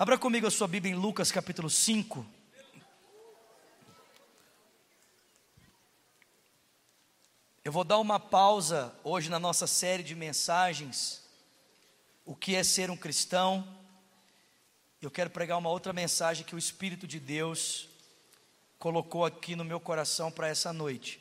[0.00, 2.26] Abra comigo a sua Bíblia em Lucas capítulo 5.
[7.62, 11.22] Eu vou dar uma pausa hoje na nossa série de mensagens.
[12.24, 13.76] O que é ser um cristão?
[15.02, 17.86] Eu quero pregar uma outra mensagem que o Espírito de Deus
[18.78, 21.20] colocou aqui no meu coração para essa noite.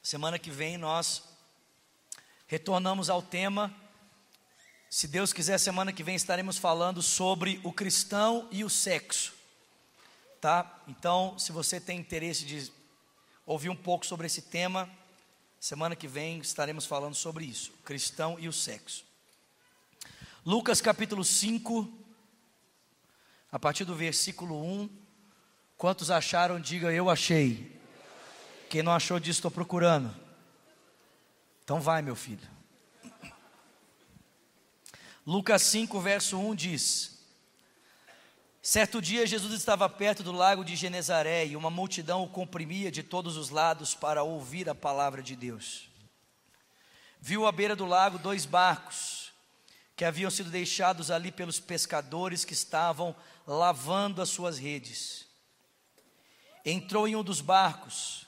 [0.00, 1.24] Semana que vem nós
[2.46, 3.81] retornamos ao tema.
[4.94, 9.32] Se Deus quiser, semana que vem estaremos falando sobre o cristão e o sexo.
[10.38, 10.70] Tá?
[10.86, 12.70] Então, se você tem interesse de
[13.46, 14.86] ouvir um pouco sobre esse tema,
[15.58, 19.02] semana que vem estaremos falando sobre isso, cristão e o sexo.
[20.44, 21.90] Lucas capítulo 5,
[23.50, 24.90] a partir do versículo 1.
[25.78, 27.80] Quantos acharam, diga eu achei.
[28.68, 30.14] Quem não achou disso, estou procurando.
[31.64, 32.51] Então vai, meu filho.
[35.24, 37.18] Lucas 5, verso 1 diz:
[38.60, 43.04] Certo dia Jesus estava perto do lago de Genezaré e uma multidão o comprimia de
[43.04, 45.88] todos os lados para ouvir a palavra de Deus.
[47.20, 49.32] Viu à beira do lago dois barcos
[49.94, 53.14] que haviam sido deixados ali pelos pescadores que estavam
[53.46, 55.28] lavando as suas redes.
[56.64, 58.26] Entrou em um dos barcos,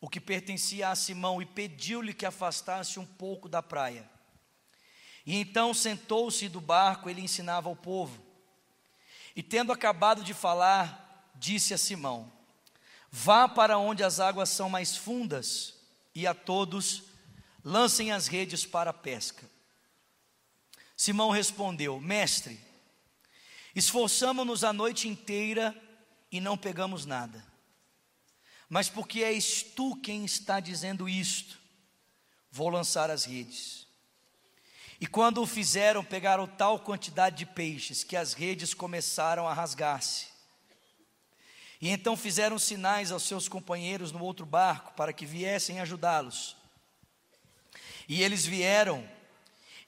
[0.00, 4.08] o que pertencia a Simão, e pediu-lhe que afastasse um pouco da praia.
[5.26, 8.24] E então sentou-se do barco, ele ensinava ao povo.
[9.34, 12.32] E tendo acabado de falar, disse a Simão:
[13.10, 15.74] Vá para onde as águas são mais fundas,
[16.14, 17.02] e a todos
[17.64, 19.50] lancem as redes para a pesca.
[20.96, 22.60] Simão respondeu: Mestre,
[23.74, 25.74] esforçamo-nos a noite inteira
[26.30, 27.44] e não pegamos nada.
[28.68, 31.58] Mas porque és tu quem está dizendo isto,
[32.50, 33.85] vou lançar as redes.
[35.00, 40.28] E quando o fizeram, pegaram tal quantidade de peixes que as redes começaram a rasgar-se.
[41.80, 46.56] E então fizeram sinais aos seus companheiros no outro barco para que viessem ajudá-los.
[48.08, 49.06] E eles vieram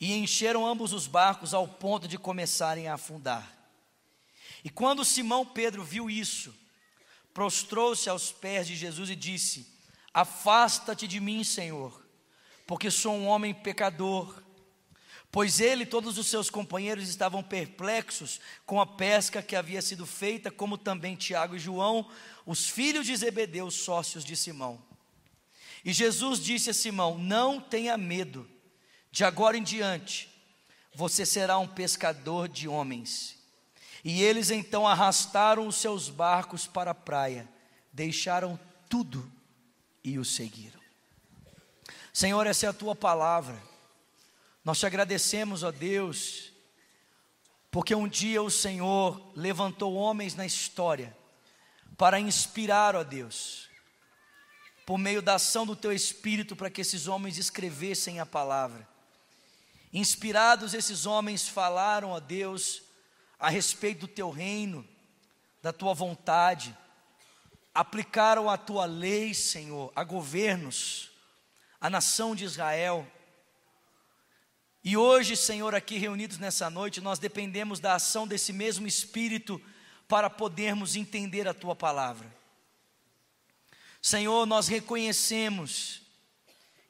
[0.01, 3.57] e encheram ambos os barcos ao ponto de começarem a afundar.
[4.63, 6.55] E quando Simão Pedro viu isso,
[7.33, 9.73] prostrou-se aos pés de Jesus e disse:
[10.13, 12.05] Afasta-te de mim, Senhor,
[12.67, 14.43] porque sou um homem pecador.
[15.31, 20.07] Pois ele e todos os seus companheiros estavam perplexos com a pesca que havia sido
[20.07, 22.09] feita, como também Tiago e João,
[22.47, 24.83] os filhos de Zebedeu, sócios de Simão.
[25.85, 28.49] E Jesus disse a Simão: Não tenha medo
[29.11, 30.29] de agora em diante,
[30.95, 33.37] você será um pescador de homens.
[34.05, 37.49] E eles então arrastaram os seus barcos para a praia,
[37.93, 39.31] deixaram tudo
[40.03, 40.81] e o seguiram.
[42.13, 43.61] Senhor, essa é a tua palavra.
[44.69, 46.53] Nós te agradecemos, ó Deus,
[47.71, 51.17] porque um dia o Senhor levantou homens na história
[51.97, 53.71] para inspirar, ó Deus,
[54.85, 58.87] por meio da ação do teu espírito, para que esses homens escrevessem a palavra.
[59.91, 62.83] Inspirados, esses homens falaram a Deus
[63.41, 64.87] a respeito do teu reino,
[65.63, 66.77] da tua vontade,
[67.75, 71.11] aplicaram a tua lei, Senhor, a governos,
[71.81, 73.11] a nação de Israel.
[74.89, 79.61] E hoje, Senhor, aqui reunidos nessa noite, nós dependemos da ação desse mesmo Espírito
[80.09, 82.35] para podermos entender a tua palavra.
[84.01, 86.01] Senhor, nós reconhecemos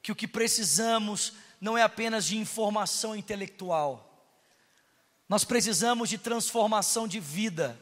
[0.01, 4.25] que o que precisamos não é apenas de informação intelectual.
[5.27, 7.77] Nós precisamos de transformação de vida.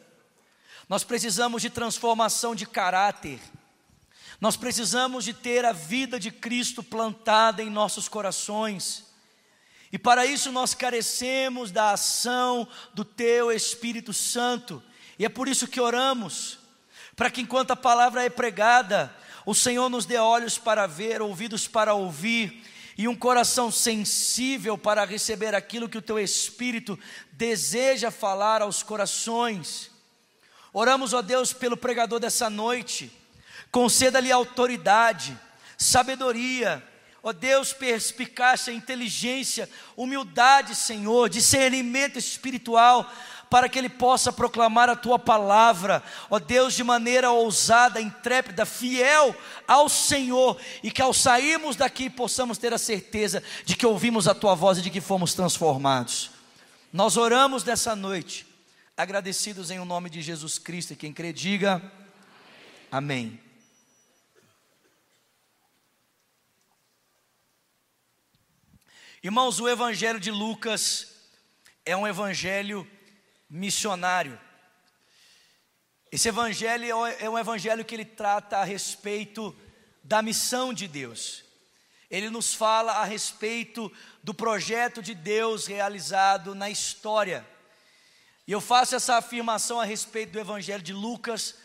[0.89, 3.39] Nós precisamos de transformação de caráter.
[4.41, 9.06] Nós precisamos de ter a vida de Cristo plantada em nossos corações.
[9.91, 14.83] E para isso nós carecemos da ação do Teu Espírito Santo.
[15.17, 16.59] E é por isso que oramos,
[17.15, 19.13] para que enquanto a palavra é pregada,
[19.45, 22.63] o Senhor nos dê olhos para ver, ouvidos para ouvir
[22.97, 26.99] e um coração sensível para receber aquilo que o teu Espírito
[27.31, 29.91] deseja falar aos corações.
[30.73, 33.11] Oramos, ó Deus, pelo pregador dessa noite,
[33.71, 35.37] conceda-lhe autoridade,
[35.77, 36.83] sabedoria,
[37.27, 43.05] ó Deus, perspicácia, inteligência, humildade, Senhor, discernimento espiritual,
[43.49, 49.35] para que ele possa proclamar a tua palavra, ó Deus, de maneira ousada, intrépida, fiel
[49.67, 54.33] ao Senhor, e que ao sairmos daqui possamos ter a certeza de que ouvimos a
[54.33, 56.31] tua voz e de que fomos transformados.
[56.93, 58.47] Nós oramos nessa noite,
[58.95, 61.81] agradecidos em o nome de Jesus Cristo, e quem crê, diga
[62.89, 63.46] amém.
[69.27, 71.09] Irmãos, o Evangelho de Lucas
[71.85, 72.89] é um evangelho
[73.49, 74.39] missionário.
[76.09, 79.53] Esse evangelho é um evangelho que ele trata a respeito
[80.01, 81.43] da missão de Deus.
[82.09, 83.91] Ele nos fala a respeito
[84.23, 87.45] do projeto de Deus realizado na história.
[88.47, 91.55] E eu faço essa afirmação a respeito do evangelho de Lucas,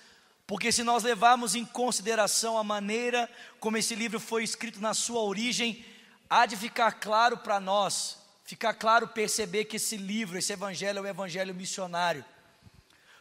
[0.49, 3.31] porque se nós levarmos em consideração a maneira
[3.61, 5.92] como esse livro foi escrito na sua origem,
[6.33, 11.03] há de ficar claro para nós, ficar claro perceber que esse livro, esse evangelho é
[11.03, 12.25] o evangelho missionário.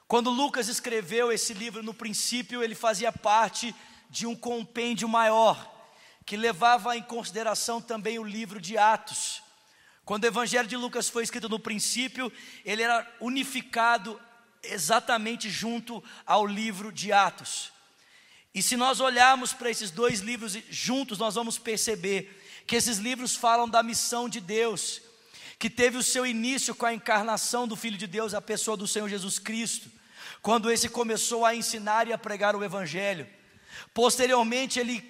[0.07, 3.75] Quando Lucas escreveu esse livro, no princípio, ele fazia parte
[4.09, 5.69] de um compêndio maior,
[6.25, 9.43] que levava em consideração também o livro de Atos.
[10.05, 12.31] Quando o Evangelho de Lucas foi escrito no princípio,
[12.63, 14.17] ele era unificado
[14.63, 17.73] exatamente junto ao livro de Atos.
[18.53, 22.40] E se nós olharmos para esses dois livros juntos, nós vamos perceber
[22.71, 25.01] que esses livros falam da missão de Deus,
[25.59, 28.87] que teve o seu início com a encarnação do Filho de Deus, a pessoa do
[28.87, 29.91] Senhor Jesus Cristo
[30.41, 33.27] quando esse começou a ensinar e a pregar o Evangelho.
[33.93, 35.03] Posteriormente, ele,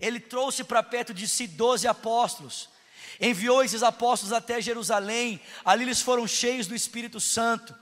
[0.00, 2.70] ele trouxe para perto de si doze apóstolos,
[3.20, 7.74] enviou esses apóstolos até Jerusalém, ali eles foram cheios do Espírito Santo.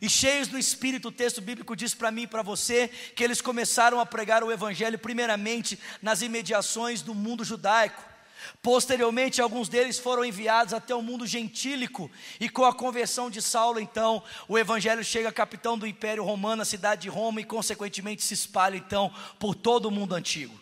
[0.00, 3.42] E cheios do Espírito, o texto bíblico diz para mim e para você que eles
[3.42, 8.11] começaram a pregar o Evangelho, primeiramente nas imediações do mundo judaico.
[8.60, 13.80] Posteriormente, alguns deles foram enviados até o mundo gentílico, e com a conversão de Saulo,
[13.80, 18.22] então, o evangelho chega a capitão do Império Romano, a cidade de Roma, e consequentemente
[18.22, 20.60] se espalha então por todo o mundo antigo.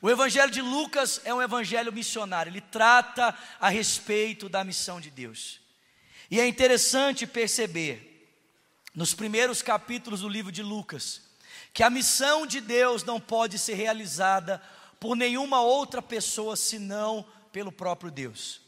[0.00, 5.10] O evangelho de Lucas é um evangelho missionário, ele trata a respeito da missão de
[5.10, 5.60] Deus.
[6.30, 8.10] E é interessante perceber,
[8.94, 11.22] nos primeiros capítulos do livro de Lucas,
[11.72, 14.62] que a missão de Deus não pode ser realizada
[15.00, 18.60] por nenhuma outra pessoa senão pelo próprio Deus.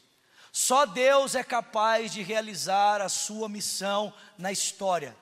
[0.53, 5.17] Só Deus é capaz de realizar a sua missão na história.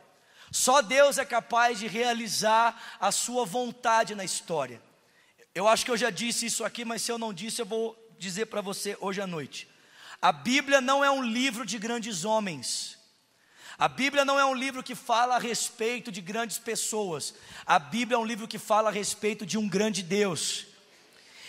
[0.52, 4.80] Só Deus é capaz de realizar a sua vontade na história.
[5.52, 7.96] Eu acho que eu já disse isso aqui, mas se eu não disse, eu vou
[8.18, 9.68] dizer para você hoje à noite.
[10.22, 12.96] A Bíblia não é um livro de grandes homens.
[13.76, 17.34] A Bíblia não é um livro que fala a respeito de grandes pessoas.
[17.66, 20.66] A Bíblia é um livro que fala a respeito de um grande Deus.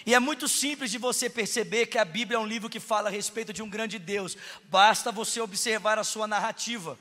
[0.06, 3.10] E é muito simples de você perceber que a Bíblia é um livro que fala
[3.10, 6.98] a respeito de um grande Deus, basta você observar a sua narrativa.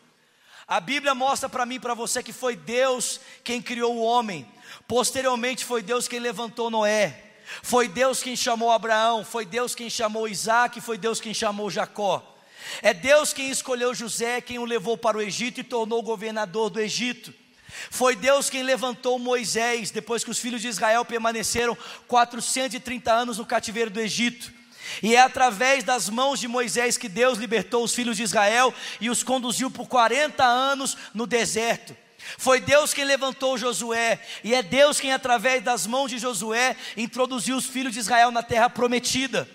[0.67, 4.49] A Bíblia mostra para mim e para você que foi Deus quem criou o homem,
[4.89, 7.23] posteriormente foi Deus quem levantou Noé,
[7.62, 12.31] foi Deus quem chamou Abraão, foi Deus quem chamou Isaac, foi Deus quem chamou Jacó.
[12.81, 16.81] É Deus quem escolheu José, quem o levou para o Egito e tornou governador do
[16.81, 17.35] Egito.
[17.91, 21.76] Foi Deus quem levantou Moisés depois que os filhos de Israel permaneceram
[22.06, 24.53] 430 anos no cativeiro do Egito.
[25.03, 29.11] E é através das mãos de Moisés que Deus libertou os filhos de Israel e
[29.11, 31.97] os conduziu por 40 anos no deserto.
[32.38, 37.56] Foi Deus quem levantou Josué, e é Deus quem, através das mãos de Josué, introduziu
[37.56, 39.49] os filhos de Israel na terra prometida.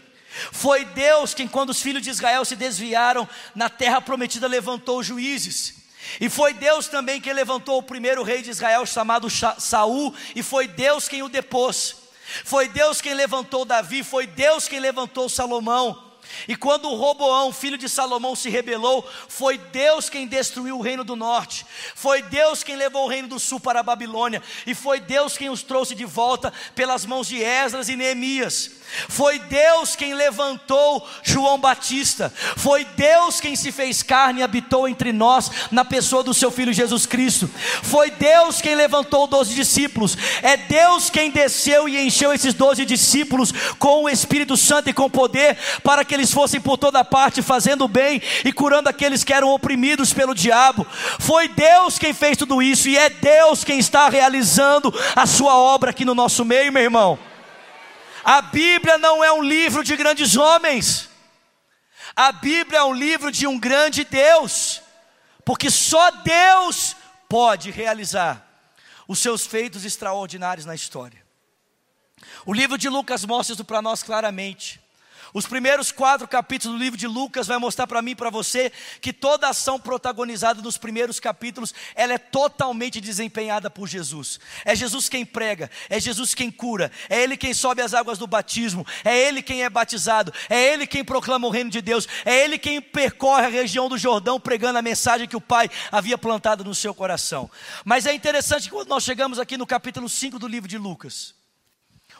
[0.51, 5.78] Foi Deus quem, quando os filhos de Israel se desviaram na terra prometida, levantou juízes.
[6.19, 10.67] E foi Deus também quem levantou o primeiro rei de Israel chamado Saul, e foi
[10.67, 11.95] Deus quem o depôs.
[12.45, 16.09] Foi Deus quem levantou Davi, foi Deus quem levantou Salomão.
[16.47, 21.15] E quando Roboão, filho de Salomão, se rebelou, foi Deus quem destruiu o reino do
[21.15, 25.37] norte, foi Deus quem levou o reino do sul para a Babilônia, e foi Deus
[25.37, 28.78] quem os trouxe de volta pelas mãos de Esdras e Neemias.
[29.07, 32.33] Foi Deus quem levantou João Batista.
[32.57, 36.73] Foi Deus quem se fez carne e habitou entre nós na pessoa do seu filho
[36.73, 37.49] Jesus Cristo.
[37.83, 40.17] Foi Deus quem levantou doze discípulos.
[40.41, 45.09] É Deus quem desceu e encheu esses doze discípulos com o Espírito Santo e com
[45.09, 49.49] poder para que eles fossem por toda parte fazendo bem e curando aqueles que eram
[49.49, 50.85] oprimidos pelo diabo.
[51.19, 55.91] Foi Deus quem fez tudo isso e é Deus quem está realizando a sua obra
[55.91, 57.28] aqui no nosso meio, meu irmão.
[58.23, 61.09] A Bíblia não é um livro de grandes homens.
[62.15, 64.81] A Bíblia é um livro de um grande Deus,
[65.45, 66.95] porque só Deus
[67.27, 68.45] pode realizar
[69.07, 71.25] os seus feitos extraordinários na história.
[72.45, 74.81] O livro de Lucas mostra isso para nós claramente.
[75.33, 78.71] Os primeiros quatro capítulos do livro de Lucas vai mostrar para mim e para você
[78.99, 84.39] que toda ação protagonizada nos primeiros capítulos, ela é totalmente desempenhada por Jesus.
[84.65, 88.25] É Jesus quem prega, é Jesus quem cura, é Ele quem sobe as águas do
[88.25, 92.43] batismo, é Ele quem é batizado, é Ele quem proclama o reino de Deus, é
[92.43, 96.63] Ele quem percorre a região do Jordão pregando a mensagem que o Pai havia plantado
[96.63, 97.49] no seu coração.
[97.85, 101.35] Mas é interessante que quando nós chegamos aqui no capítulo 5 do livro de Lucas,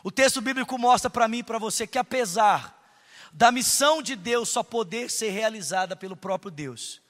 [0.04, 2.79] o texto bíblico mostra para mim e para você que apesar
[3.32, 7.00] da missão de Deus só poder ser realizada pelo próprio Deus.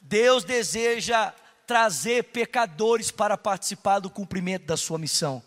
[0.00, 1.32] Deus deseja
[1.66, 5.42] trazer pecadores para participar do cumprimento da sua missão.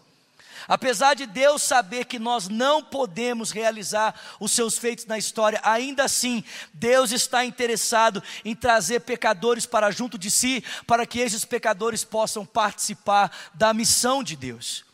[0.67, 6.03] Apesar de Deus saber que nós não podemos realizar os seus feitos na história, ainda
[6.03, 12.03] assim, Deus está interessado em trazer pecadores para junto de si, para que esses pecadores
[12.03, 14.88] possam participar da missão de Deus.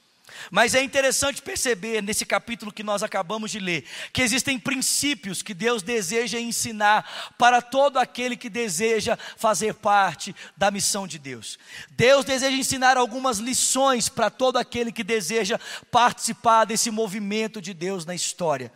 [0.52, 5.54] Mas é interessante perceber nesse capítulo que nós acabamos de ler, que existem princípios que
[5.54, 11.58] Deus deseja ensinar para todo aquele que deseja fazer parte da missão de Deus.
[11.92, 15.60] Deus deseja ensinar algumas lições para todo aquele que deseja
[15.92, 18.72] participar desse movimento de Deus na história.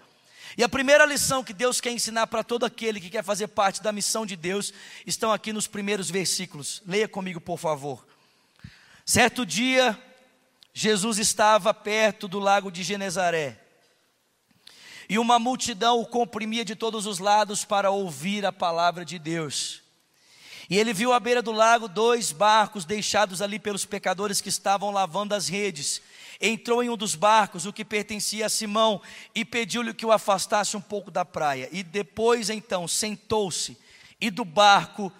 [0.57, 3.81] E a primeira lição que Deus quer ensinar para todo aquele que quer fazer parte
[3.81, 4.73] da missão de Deus
[5.05, 6.81] estão aqui nos primeiros versículos.
[6.85, 8.05] Leia comigo, por favor.
[9.05, 9.97] Certo dia,
[10.73, 13.59] Jesus estava perto do lago de Genezaré.
[15.09, 19.81] E uma multidão o comprimia de todos os lados para ouvir a palavra de Deus.
[20.69, 24.91] E ele viu à beira do lago dois barcos deixados ali pelos pecadores que estavam
[24.91, 25.99] lavando as redes.
[26.39, 29.01] Entrou em um dos barcos, o que pertencia a Simão,
[29.33, 31.67] e pediu-lhe que o afastasse um pouco da praia.
[31.71, 33.75] E depois então sentou-se,
[34.21, 35.11] e do barco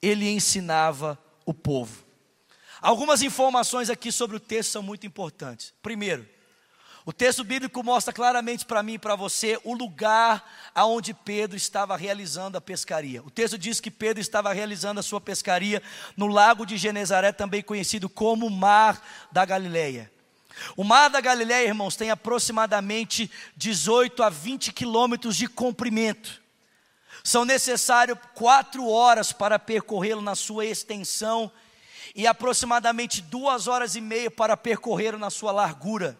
[0.00, 2.03] ele ensinava o povo.
[2.84, 5.72] Algumas informações aqui sobre o texto são muito importantes.
[5.82, 6.28] Primeiro,
[7.06, 11.96] o texto bíblico mostra claramente para mim e para você o lugar aonde Pedro estava
[11.96, 13.22] realizando a pescaria.
[13.22, 15.82] O texto diz que Pedro estava realizando a sua pescaria
[16.14, 20.12] no lago de Genezaré, também conhecido como Mar da Galileia.
[20.76, 26.38] O Mar da Galileia, irmãos, tem aproximadamente 18 a 20 quilômetros de comprimento.
[27.22, 31.50] São necessários quatro horas para percorrê-lo na sua extensão
[32.14, 36.18] e aproximadamente duas horas e meia para percorrer na sua largura.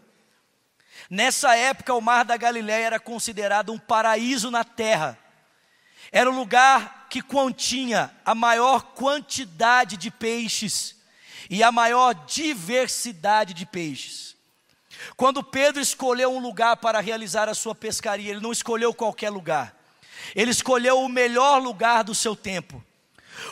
[1.11, 5.19] Nessa época, o Mar da Galiléia era considerado um paraíso na terra.
[6.13, 10.97] Era o lugar que continha a maior quantidade de peixes
[11.51, 14.35] e a maior diversidade de peixes.
[15.17, 19.77] Quando Pedro escolheu um lugar para realizar a sua pescaria, ele não escolheu qualquer lugar.
[20.35, 22.83] Ele escolheu o melhor lugar do seu tempo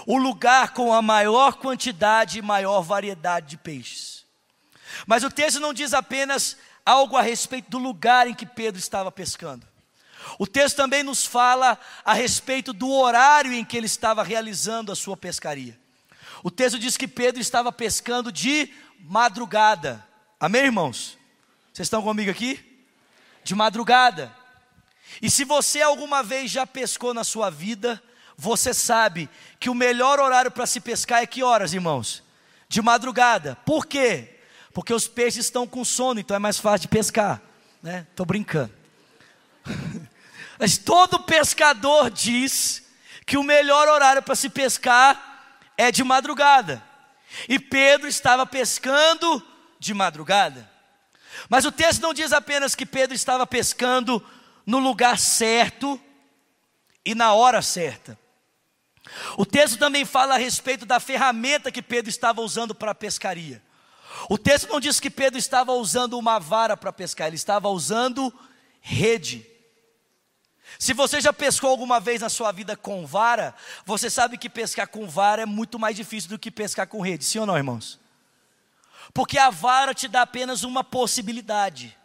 [0.07, 4.25] o lugar com a maior quantidade e maior variedade de peixes.
[5.07, 9.11] Mas o texto não diz apenas algo a respeito do lugar em que Pedro estava
[9.11, 9.67] pescando.
[10.39, 14.97] O texto também nos fala a respeito do horário em que ele estava realizando a
[14.97, 15.79] sua pescaria.
[16.43, 20.07] O texto diz que Pedro estava pescando de madrugada.
[20.39, 21.19] Amém, irmãos?
[21.73, 22.85] Vocês estão comigo aqui?
[23.45, 24.35] De madrugada.
[25.21, 28.03] E se você alguma vez já pescou na sua vida,
[28.43, 29.31] você sabe
[29.61, 32.25] que o melhor horário para se pescar é que horas, irmãos?
[32.69, 33.57] De madrugada.
[33.65, 34.41] Por quê?
[34.75, 37.41] Porque os peixes estão com sono, então é mais fácil de pescar,
[37.81, 38.05] né?
[38.17, 38.73] Tô brincando.
[40.59, 42.83] Mas todo pescador diz
[43.25, 46.83] que o melhor horário para se pescar é de madrugada.
[47.49, 49.41] E Pedro estava pescando
[49.79, 50.69] de madrugada.
[51.49, 54.21] Mas o texto não diz apenas que Pedro estava pescando
[54.67, 56.01] no lugar certo
[57.05, 58.21] e na hora certa.
[59.37, 63.63] O texto também fala a respeito da ferramenta que Pedro estava usando para a pescaria.
[64.29, 68.33] O texto não diz que Pedro estava usando uma vara para pescar, ele estava usando
[68.81, 69.47] rede.
[70.79, 73.55] Se você já pescou alguma vez na sua vida com vara,
[73.85, 77.25] você sabe que pescar com vara é muito mais difícil do que pescar com rede,
[77.25, 78.01] sim ou não, irmãos?
[79.13, 81.97] Porque a vara te dá apenas uma possibilidade.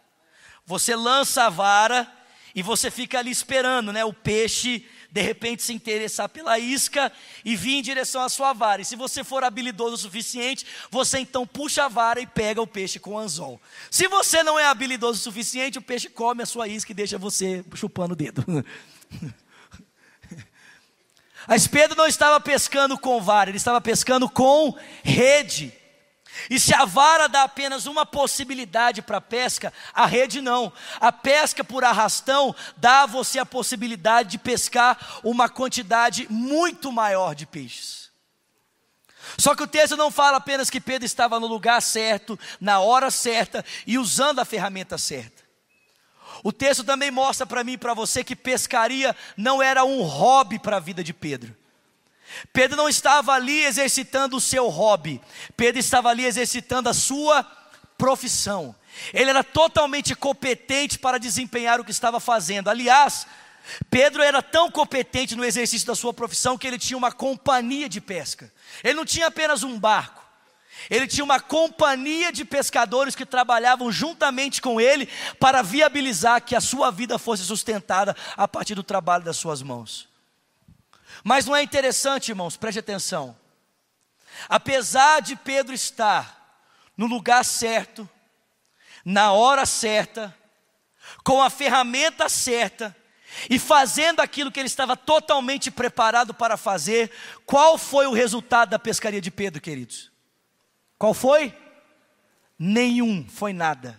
[0.66, 2.10] Você lança a vara
[2.54, 7.10] e você fica ali esperando, né, o peixe de repente se interessar pela isca
[7.44, 8.82] e vir em direção à sua vara.
[8.82, 12.66] E se você for habilidoso o suficiente, você então puxa a vara e pega o
[12.66, 13.60] peixe com o anzol.
[13.90, 17.16] Se você não é habilidoso o suficiente, o peixe come a sua isca e deixa
[17.16, 18.44] você chupando o dedo.
[21.48, 25.72] Mas Pedro não estava pescando com vara, ele estava pescando com rede.
[26.50, 30.72] E se a vara dá apenas uma possibilidade para a pesca, a rede não.
[31.00, 37.34] A pesca por arrastão dá a você a possibilidade de pescar uma quantidade muito maior
[37.34, 38.08] de peixes.
[39.36, 43.10] Só que o texto não fala apenas que Pedro estava no lugar certo, na hora
[43.10, 45.42] certa e usando a ferramenta certa.
[46.42, 50.58] O texto também mostra para mim e para você que pescaria não era um hobby
[50.58, 51.56] para a vida de Pedro.
[52.52, 55.20] Pedro não estava ali exercitando o seu hobby,
[55.56, 57.44] Pedro estava ali exercitando a sua
[57.96, 58.74] profissão.
[59.12, 62.68] Ele era totalmente competente para desempenhar o que estava fazendo.
[62.68, 63.26] Aliás,
[63.90, 68.00] Pedro era tão competente no exercício da sua profissão que ele tinha uma companhia de
[68.00, 68.52] pesca.
[68.82, 70.26] Ele não tinha apenas um barco.
[70.88, 75.08] Ele tinha uma companhia de pescadores que trabalhavam juntamente com ele
[75.38, 80.07] para viabilizar que a sua vida fosse sustentada a partir do trabalho das suas mãos.
[81.24, 83.36] Mas não é interessante, irmãos, preste atenção.
[84.48, 86.62] Apesar de Pedro estar
[86.96, 88.08] no lugar certo,
[89.04, 90.34] na hora certa,
[91.24, 92.94] com a ferramenta certa,
[93.48, 97.10] e fazendo aquilo que ele estava totalmente preparado para fazer,
[97.44, 100.10] qual foi o resultado da pescaria de Pedro, queridos?
[100.98, 101.56] Qual foi?
[102.58, 103.98] Nenhum, foi nada.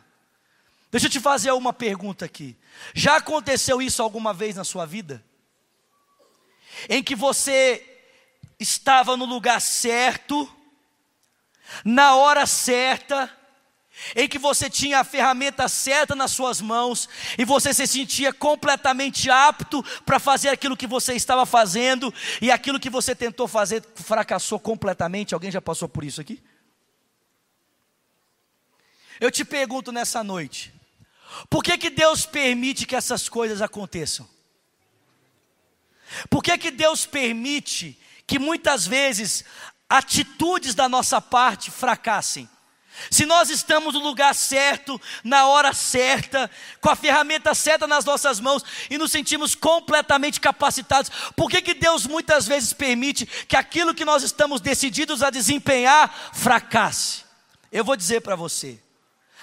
[0.92, 2.58] Deixa eu te fazer uma pergunta aqui.
[2.94, 5.24] Já aconteceu isso alguma vez na sua vida?
[6.88, 7.86] Em que você
[8.60, 10.50] estava no lugar certo,
[11.84, 13.32] na hora certa,
[14.16, 17.08] em que você tinha a ferramenta certa nas suas mãos
[17.38, 22.80] e você se sentia completamente apto para fazer aquilo que você estava fazendo e aquilo
[22.80, 25.34] que você tentou fazer fracassou completamente.
[25.34, 26.42] Alguém já passou por isso aqui?
[29.20, 30.74] Eu te pergunto nessa noite:
[31.50, 34.28] por que, que Deus permite que essas coisas aconteçam?
[36.30, 39.44] Por que, que Deus permite que muitas vezes
[39.90, 42.50] atitudes da nossa parte fracassem?
[43.10, 46.50] Se nós estamos no lugar certo, na hora certa,
[46.82, 51.74] com a ferramenta certa nas nossas mãos e nos sentimos completamente capacitados, por que, que
[51.74, 57.24] Deus muitas vezes permite que aquilo que nós estamos decididos a desempenhar fracasse?
[57.72, 58.80] Eu vou dizer para você.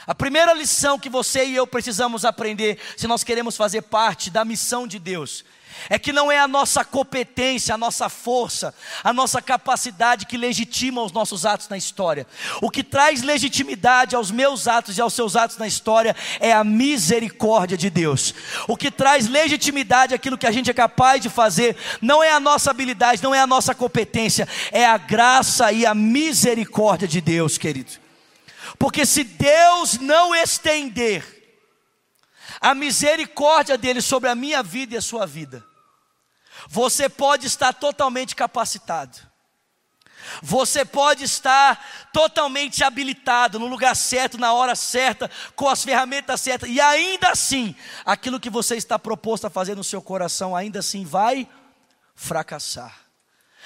[0.06, 4.44] A primeira lição que você e eu precisamos aprender, se nós queremos fazer parte da
[4.44, 5.44] missão de Deus,
[5.88, 11.02] é que não é a nossa competência, a nossa força, a nossa capacidade que legitima
[11.02, 12.26] os nossos atos na história.
[12.60, 16.64] O que traz legitimidade aos meus atos e aos seus atos na história é a
[16.64, 18.34] misericórdia de Deus.
[18.66, 22.40] O que traz legitimidade àquilo que a gente é capaz de fazer não é a
[22.40, 27.58] nossa habilidade, não é a nossa competência, é a graça e a misericórdia de Deus,
[27.58, 27.92] querido.
[28.78, 31.35] Porque se Deus não estender
[32.60, 35.64] a misericórdia dele sobre a minha vida e a sua vida,
[36.68, 39.18] você pode estar totalmente capacitado.
[40.42, 46.68] Você pode estar totalmente habilitado no lugar certo, na hora certa, com as ferramentas certas,
[46.68, 51.04] e ainda assim, aquilo que você está proposto a fazer no seu coração, ainda assim
[51.04, 51.48] vai
[52.14, 52.94] fracassar.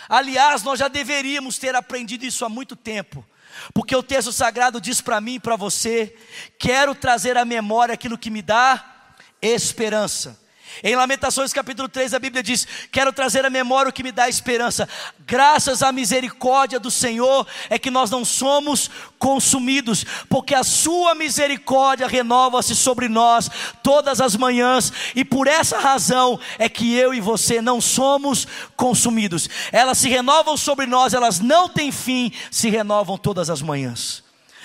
[0.09, 3.25] Aliás, nós já deveríamos ter aprendido isso há muito tempo,
[3.73, 6.17] porque o texto sagrado diz para mim e para você:
[6.59, 10.39] quero trazer à memória aquilo que me dá esperança.
[10.83, 14.29] Em Lamentações capítulo 3 a Bíblia diz: Quero trazer à memória o que me dá
[14.29, 14.89] esperança.
[15.27, 22.07] Graças à misericórdia do Senhor é que nós não somos consumidos, porque a Sua misericórdia
[22.07, 23.51] renova-se sobre nós
[23.83, 29.49] todas as manhãs, e por essa razão é que eu e você não somos consumidos.
[29.73, 34.23] Elas se renovam sobre nós, elas não têm fim, se renovam todas as manhãs.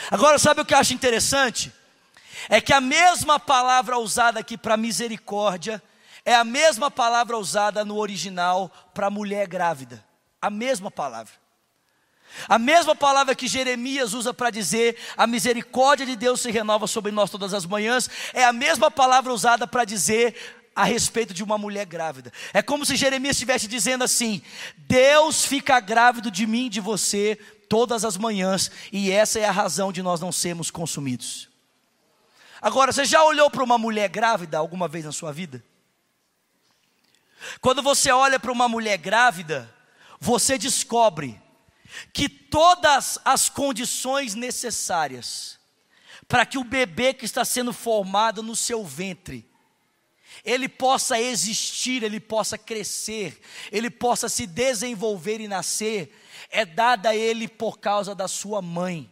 [0.10, 1.72] Agora, sabe o que eu acho interessante?
[2.48, 5.82] É que a mesma palavra usada aqui para misericórdia
[6.26, 10.04] é a mesma palavra usada no original para mulher grávida.
[10.42, 11.34] A mesma palavra.
[12.50, 17.12] A mesma palavra que Jeremias usa para dizer a misericórdia de Deus se renova sobre
[17.12, 20.36] nós todas as manhãs, é a mesma palavra usada para dizer
[20.76, 22.34] a respeito de uma mulher grávida.
[22.54, 24.42] É como se Jeremias estivesse dizendo assim:
[24.76, 29.92] Deus fica grávido de mim, de você, todas as manhãs, e essa é a razão
[29.94, 31.48] de nós não sermos consumidos.
[32.62, 35.64] Agora, você já olhou para uma mulher grávida alguma vez na sua vida?
[37.62, 39.74] Quando você olha para uma mulher grávida,
[40.20, 41.42] você descobre
[42.14, 45.60] que todas as condições necessárias
[46.28, 49.48] para que o bebê que está sendo formado no seu ventre
[50.44, 53.40] ele possa existir, ele possa crescer,
[53.72, 56.16] ele possa se desenvolver e nascer,
[56.50, 59.12] é dada a ele por causa da sua mãe.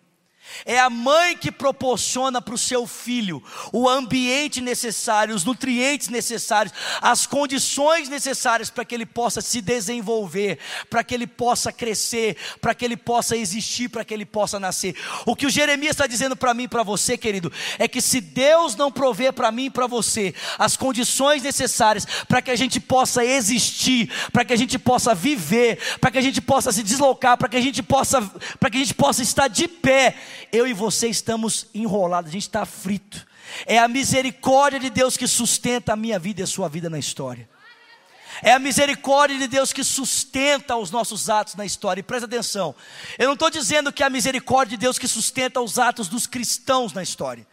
[0.65, 6.73] É a mãe que proporciona para o seu filho o ambiente necessário, os nutrientes necessários,
[7.01, 12.73] as condições necessárias para que ele possa se desenvolver, para que ele possa crescer, para
[12.73, 14.95] que ele possa existir, para que ele possa nascer.
[15.25, 18.21] O que o Jeremias está dizendo para mim e para você, querido, é que se
[18.21, 22.79] Deus não prover para mim e para você as condições necessárias para que a gente
[22.79, 27.37] possa existir, para que a gente possa viver, para que a gente possa se deslocar,
[27.37, 28.21] para que a gente possa,
[28.59, 30.15] para que a gente possa estar de pé
[30.53, 33.25] eu e você estamos enrolados, a gente está frito.
[33.65, 36.99] É a misericórdia de Deus que sustenta a minha vida e a sua vida na
[36.99, 37.49] história.
[38.41, 42.01] É a misericórdia de Deus que sustenta os nossos atos na história.
[42.01, 42.75] E presta atenção,
[43.17, 46.27] eu não estou dizendo que é a misericórdia de Deus que sustenta os atos dos
[46.27, 47.47] cristãos na história.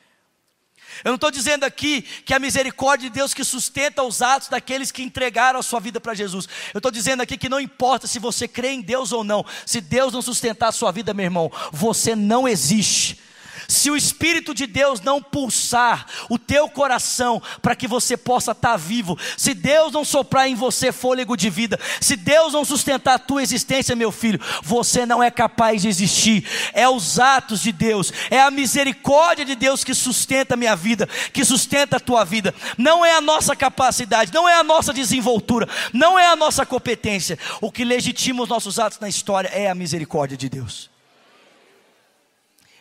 [1.04, 4.90] Eu não estou dizendo aqui que a misericórdia de Deus que sustenta os atos daqueles
[4.90, 6.48] que entregaram a sua vida para Jesus.
[6.74, 9.80] Eu estou dizendo aqui que não importa se você crê em Deus ou não, se
[9.80, 13.29] Deus não sustentar a sua vida, meu irmão, você não existe.
[13.70, 18.70] Se o Espírito de Deus não pulsar o teu coração para que você possa estar
[18.70, 23.14] tá vivo, se Deus não soprar em você fôlego de vida, se Deus não sustentar
[23.14, 26.44] a tua existência, meu filho, você não é capaz de existir.
[26.72, 31.08] É os atos de Deus, é a misericórdia de Deus que sustenta a minha vida,
[31.32, 32.52] que sustenta a tua vida.
[32.76, 37.38] Não é a nossa capacidade, não é a nossa desenvoltura, não é a nossa competência.
[37.60, 40.89] O que legitima os nossos atos na história é a misericórdia de Deus.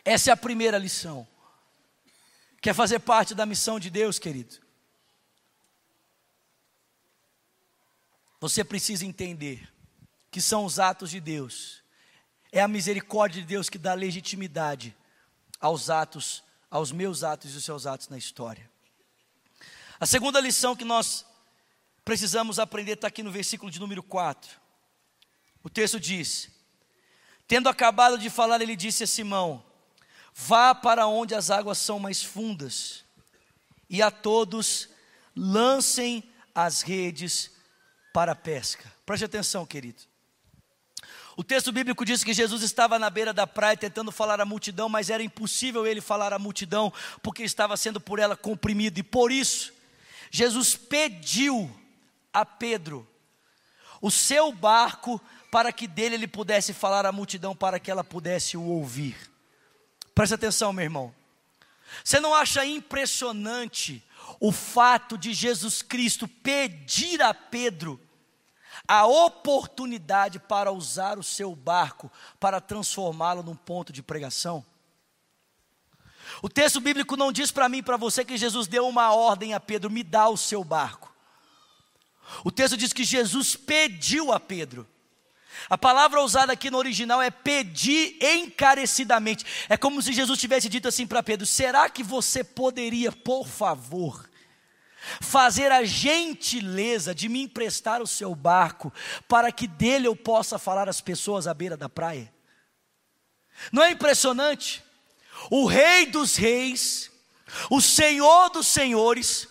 [0.10, 1.28] Essa é a primeira lição.
[2.60, 4.56] Quer fazer parte da missão de Deus, querido?
[8.41, 9.72] Você precisa entender
[10.32, 11.84] que são os atos de Deus.
[12.52, 14.98] É a misericórdia de Deus que dá legitimidade
[15.62, 18.67] aos atos, aos meus atos e os seus atos na história.
[20.00, 21.24] A segunda lição que nós
[22.04, 24.60] precisamos aprender está aqui no versículo de número 4.
[25.63, 26.50] O texto diz:
[27.48, 29.69] Tendo acabado de falar, ele disse a Simão:
[30.41, 33.04] Vá para onde as águas são mais fundas,
[33.89, 34.88] e a todos
[35.36, 36.23] lancem
[36.56, 37.52] as redes
[38.13, 38.91] para a pesca.
[39.06, 40.02] Preste atenção, querido.
[41.36, 44.88] O texto bíblico diz que Jesus estava na beira da praia tentando falar à multidão,
[44.88, 49.32] mas era impossível ele falar à multidão, porque estava sendo por ela comprimido, e por
[49.32, 49.73] isso,
[50.32, 51.69] Jesus pediu
[52.32, 53.06] a Pedro
[54.02, 55.21] o seu barco
[55.52, 59.30] para que dele ele pudesse falar à multidão, para que ela pudesse o ouvir.
[60.20, 61.16] Presta atenção, meu irmão.
[62.04, 64.04] Você não acha impressionante
[64.38, 67.98] o fato de Jesus Cristo pedir a Pedro
[68.86, 74.66] a oportunidade para usar o seu barco para transformá-lo num ponto de pregação?
[76.42, 79.54] O texto bíblico não diz para mim e para você que Jesus deu uma ordem
[79.54, 81.16] a Pedro: me dá o seu barco.
[82.44, 84.86] O texto diz que Jesus pediu a Pedro.
[85.70, 89.46] A palavra usada aqui no original é pedir encarecidamente.
[89.68, 94.30] É como se Jesus tivesse dito assim para Pedro: será que você poderia, por favor,
[95.22, 98.94] fazer a gentileza de me emprestar o seu barco,
[99.28, 102.32] para que dele eu possa falar às pessoas à beira da praia?
[103.72, 104.84] Não é impressionante?
[105.50, 107.12] O Rei dos Reis,
[107.70, 109.48] o Senhor dos Senhores,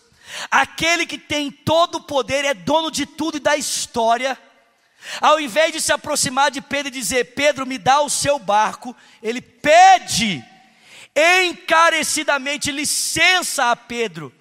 [0.51, 4.39] aquele que tem todo o poder, é dono de tudo e da história
[5.21, 8.95] ao invés de se aproximar de Pedro e dizer: Pedro, me dá o seu barco,
[9.23, 10.45] ele pede
[11.15, 14.35] encarecidamente licença a Pedro.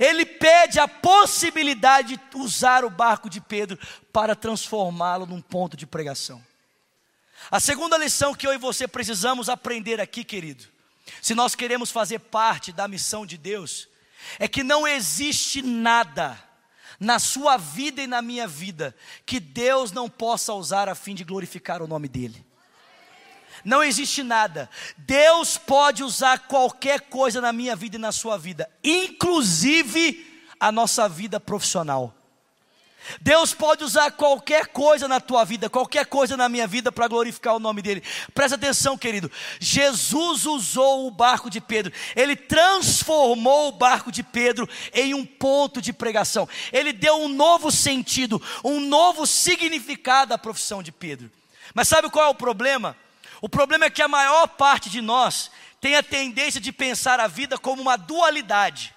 [0.00, 3.78] Ele pede a possibilidade de usar o barco de Pedro
[4.12, 6.42] para transformá-lo num ponto de pregação.
[7.50, 10.64] A segunda lição que eu e você precisamos aprender aqui, querido,
[11.20, 13.86] se nós queremos fazer parte da missão de Deus,
[14.38, 16.42] é que não existe nada
[16.98, 18.94] na sua vida e na minha vida
[19.26, 22.44] que Deus não possa usar a fim de glorificar o nome dEle.
[23.64, 24.68] Não existe nada.
[24.98, 31.08] Deus pode usar qualquer coisa na minha vida e na sua vida, inclusive a nossa
[31.08, 32.14] vida profissional.
[33.20, 37.54] Deus pode usar qualquer coisa na tua vida, qualquer coisa na minha vida para glorificar
[37.54, 38.02] o nome dEle.
[38.32, 39.30] Presta atenção, querido.
[39.60, 45.80] Jesus usou o barco de Pedro, ele transformou o barco de Pedro em um ponto
[45.80, 46.48] de pregação.
[46.72, 51.30] Ele deu um novo sentido, um novo significado à profissão de Pedro.
[51.74, 52.96] Mas sabe qual é o problema?
[53.40, 57.26] O problema é que a maior parte de nós tem a tendência de pensar a
[57.26, 58.94] vida como uma dualidade.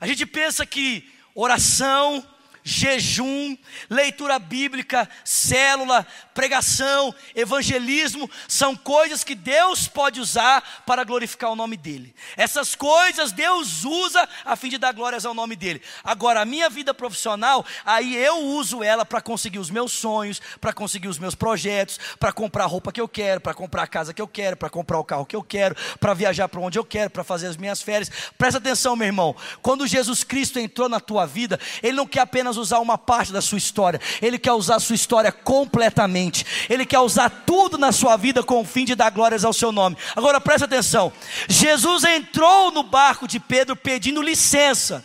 [0.00, 2.26] A gente pensa que oração,
[2.64, 3.56] jejum,
[3.90, 11.76] leitura bíblica, célula, pregação, evangelismo, são coisas que Deus pode usar para glorificar o nome
[11.76, 12.14] dEle.
[12.36, 15.82] Essas coisas Deus usa a fim de dar glórias ao nome dEle.
[16.02, 20.72] Agora, a minha vida profissional, aí eu uso ela para conseguir os meus sonhos, para
[20.72, 24.14] conseguir os meus projetos, para comprar a roupa que eu quero, para comprar a casa
[24.14, 26.84] que eu quero, para comprar o carro que eu quero, para viajar para onde eu
[26.84, 28.10] quero, para fazer as minhas férias.
[28.38, 29.36] Presta atenção, meu irmão.
[29.60, 33.32] Quando Jesus Cristo entrou na tua vida, Ele não quer apenas apenas usar uma parte
[33.32, 36.44] da sua história, Ele quer usar a sua história completamente.
[36.68, 39.72] Ele quer usar tudo na sua vida com o fim de dar glórias ao seu
[39.72, 39.96] nome.
[40.14, 41.12] Agora presta atenção:
[41.48, 45.04] Jesus entrou no barco de Pedro pedindo licença.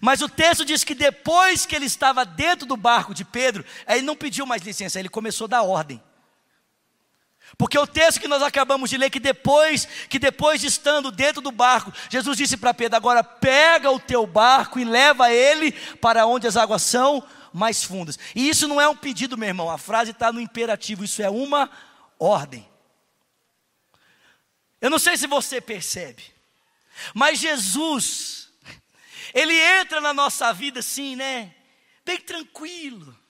[0.00, 4.02] Mas o texto diz que depois que ele estava dentro do barco de Pedro, ele
[4.02, 6.00] não pediu mais licença, ele começou a dar ordem.
[7.56, 11.40] Porque o texto que nós acabamos de ler, que depois, que depois de estando dentro
[11.40, 16.26] do barco, Jesus disse para Pedro: agora pega o teu barco e leva ele para
[16.26, 18.18] onde as águas são mais fundas.
[18.34, 21.30] E isso não é um pedido, meu irmão, a frase está no imperativo, isso é
[21.30, 21.70] uma
[22.18, 22.68] ordem.
[24.80, 26.22] Eu não sei se você percebe,
[27.14, 28.48] mas Jesus,
[29.34, 31.54] Ele entra na nossa vida assim, né?
[32.04, 33.20] Bem tranquilo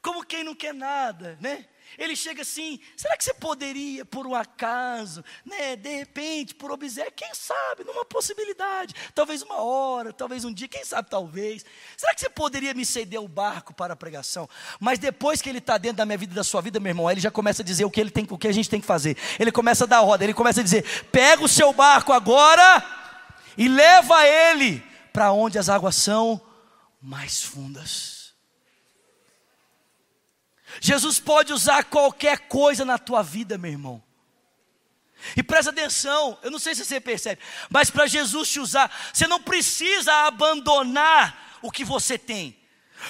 [0.00, 1.66] como quem não quer nada, né?
[1.96, 7.12] Ele chega assim: será que você poderia, por um acaso, né, de repente, por obséquio,
[7.14, 11.64] quem sabe, numa possibilidade, talvez uma hora, talvez um dia, quem sabe, talvez.
[11.96, 14.48] Será que você poderia me ceder o barco para a pregação?
[14.80, 17.20] Mas depois que ele está dentro da minha vida da sua vida, meu irmão, ele
[17.20, 19.16] já começa a dizer o que, ele tem, o que a gente tem que fazer.
[19.38, 22.84] Ele começa a dar ordem, ele começa a dizer: pega o seu barco agora
[23.56, 26.40] e leva ele para onde as águas são
[27.00, 28.17] mais fundas.
[30.80, 34.02] Jesus pode usar qualquer coisa na tua vida, meu irmão.
[35.36, 39.26] E presta atenção, eu não sei se você percebe, mas para Jesus te usar, você
[39.26, 42.56] não precisa abandonar o que você tem.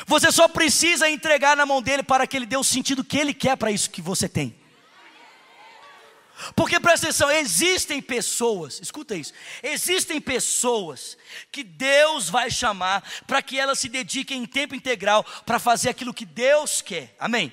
[0.07, 3.35] Você só precisa entregar na mão dele para que ele dê o sentido que ele
[3.35, 4.58] quer para isso que você tem.
[6.55, 11.17] Porque presta atenção, existem pessoas, escuta isso, existem pessoas
[11.51, 16.15] que Deus vai chamar para que elas se dediquem em tempo integral para fazer aquilo
[16.15, 17.53] que Deus quer, amém?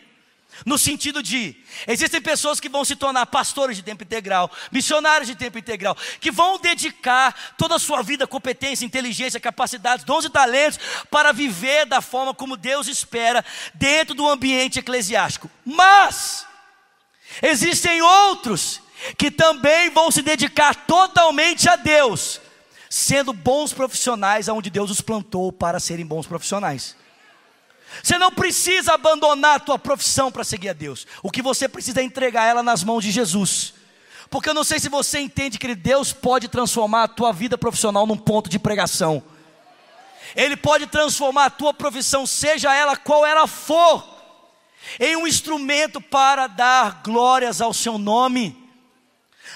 [0.64, 5.36] No sentido de, existem pessoas que vão se tornar pastores de tempo integral, missionários de
[5.36, 10.80] tempo integral, que vão dedicar toda a sua vida, competência, inteligência, capacidades, dons e talentos
[11.10, 13.44] para viver da forma como Deus espera
[13.74, 15.50] dentro do ambiente eclesiástico.
[15.66, 16.48] Mas,
[17.42, 18.82] existem outros
[19.18, 22.42] que também vão se dedicar totalmente a Deus,
[22.90, 26.96] sendo bons profissionais aonde Deus os plantou para serem bons profissionais.
[28.04, 31.08] Você não precisa abandonar a tua profissão para seguir a Deus.
[31.24, 33.74] O que você precisa é entregar ela nas mãos de Jesus.
[34.30, 38.06] Porque eu não sei se você entende que Deus pode transformar a tua vida profissional
[38.06, 39.24] num ponto de pregação.
[40.36, 44.15] Ele pode transformar a tua profissão, seja ela qual ela for,
[45.00, 48.64] em um instrumento para dar glórias ao seu nome.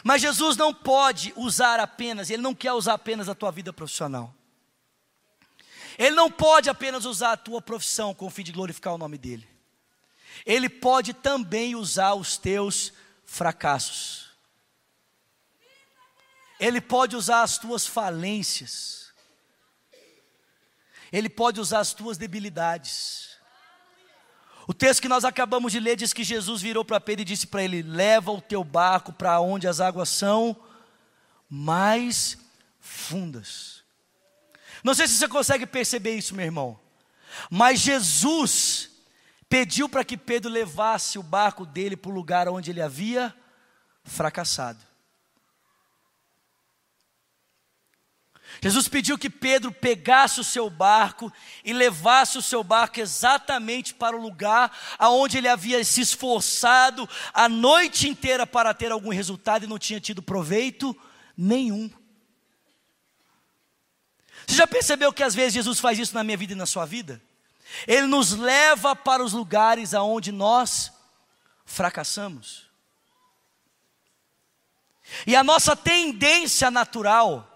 [0.03, 4.33] Mas Jesus não pode usar apenas, ele não quer usar apenas a tua vida profissional.
[5.97, 9.17] Ele não pode apenas usar a tua profissão com o fim de glorificar o nome
[9.17, 9.47] dele.
[10.45, 12.93] Ele pode também usar os teus
[13.25, 14.29] fracassos.
[16.59, 19.11] Ele pode usar as tuas falências.
[21.11, 23.28] Ele pode usar as tuas debilidades.
[24.69, 27.47] O texto que nós acabamos de ler diz que Jesus virou para Pedro e disse
[27.47, 30.55] para ele: Leva o teu barco para onde as águas são
[31.49, 32.37] mais
[32.79, 33.81] fundas.
[34.83, 36.79] Não sei se você consegue perceber isso, meu irmão.
[37.49, 38.91] Mas Jesus
[39.49, 43.33] pediu para que Pedro levasse o barco dele para o lugar onde ele havia
[44.03, 44.85] fracassado.
[48.61, 51.31] Jesus pediu que Pedro pegasse o seu barco
[51.63, 57.47] e levasse o seu barco exatamente para o lugar aonde ele havia se esforçado a
[57.47, 60.95] noite inteira para ter algum resultado e não tinha tido proveito
[61.37, 61.89] nenhum.
[64.45, 66.85] Você já percebeu que às vezes Jesus faz isso na minha vida e na sua
[66.85, 67.21] vida?
[67.87, 70.91] Ele nos leva para os lugares aonde nós
[71.65, 72.67] fracassamos.
[75.25, 77.48] E a nossa tendência natural,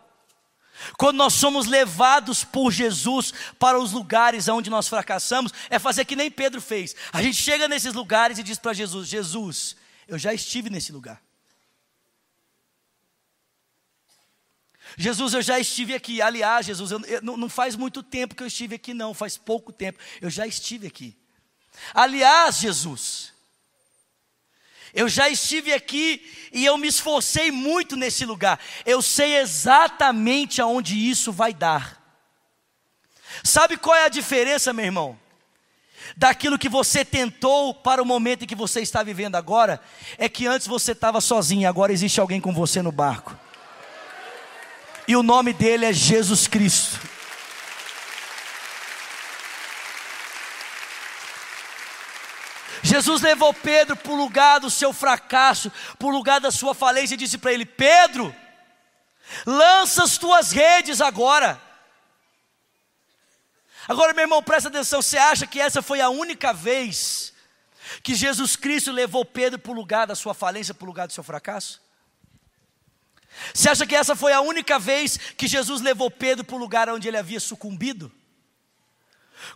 [0.97, 6.15] quando nós somos levados por Jesus para os lugares onde nós fracassamos, é fazer que
[6.15, 6.95] nem Pedro fez.
[7.11, 9.75] A gente chega nesses lugares e diz para Jesus: Jesus,
[10.07, 11.21] eu já estive nesse lugar.
[14.97, 16.21] Jesus, eu já estive aqui.
[16.21, 19.71] Aliás, Jesus, eu, eu, não faz muito tempo que eu estive aqui, não, faz pouco
[19.71, 19.99] tempo.
[20.21, 21.17] Eu já estive aqui.
[21.93, 23.32] Aliás, Jesus,
[24.93, 28.59] eu já estive aqui e eu me esforcei muito nesse lugar.
[28.85, 32.01] Eu sei exatamente aonde isso vai dar.
[33.43, 35.19] Sabe qual é a diferença, meu irmão?
[36.15, 39.81] Daquilo que você tentou para o momento em que você está vivendo agora,
[40.17, 43.35] é que antes você estava sozinho, agora existe alguém com você no barco
[45.07, 46.99] e o nome dele é Jesus Cristo.
[52.83, 57.15] Jesus levou Pedro para o lugar do seu fracasso, para o lugar da sua falência,
[57.15, 58.35] e disse para ele: Pedro,
[59.45, 61.59] lança as tuas redes agora.
[63.87, 67.33] Agora, meu irmão, presta atenção: você acha que essa foi a única vez
[68.03, 71.13] que Jesus Cristo levou Pedro para o lugar da sua falência, para o lugar do
[71.13, 71.81] seu fracasso?
[73.53, 76.89] Você acha que essa foi a única vez que Jesus levou Pedro para o lugar
[76.89, 78.11] onde ele havia sucumbido?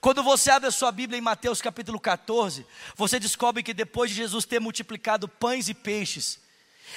[0.01, 4.17] Quando você abre a sua Bíblia em Mateus capítulo 14, você descobre que depois de
[4.17, 6.39] Jesus ter multiplicado pães e peixes,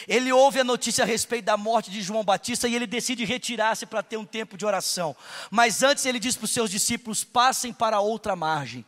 [0.06, 3.86] ele ouve a notícia a respeito da morte de João Batista e ele decide retirar-se
[3.86, 5.16] para ter um tempo de oração.
[5.50, 8.84] Mas antes ele diz para os seus discípulos: passem para outra margem.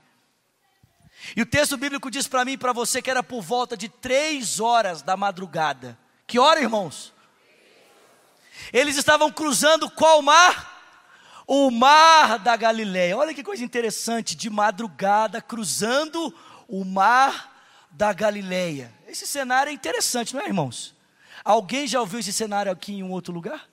[1.37, 3.89] E o texto bíblico diz para mim e para você que era por volta de
[3.89, 5.99] três horas da madrugada.
[6.27, 7.13] Que hora, irmãos?
[8.73, 10.72] Eles estavam cruzando qual mar?
[11.47, 13.17] O mar da Galileia.
[13.17, 16.35] Olha que coisa interessante, de madrugada cruzando
[16.69, 17.53] o mar
[17.91, 18.93] da Galileia.
[19.07, 20.95] Esse cenário é interessante, não é, irmãos?
[21.45, 23.69] Alguém já ouviu esse cenário aqui em um outro lugar?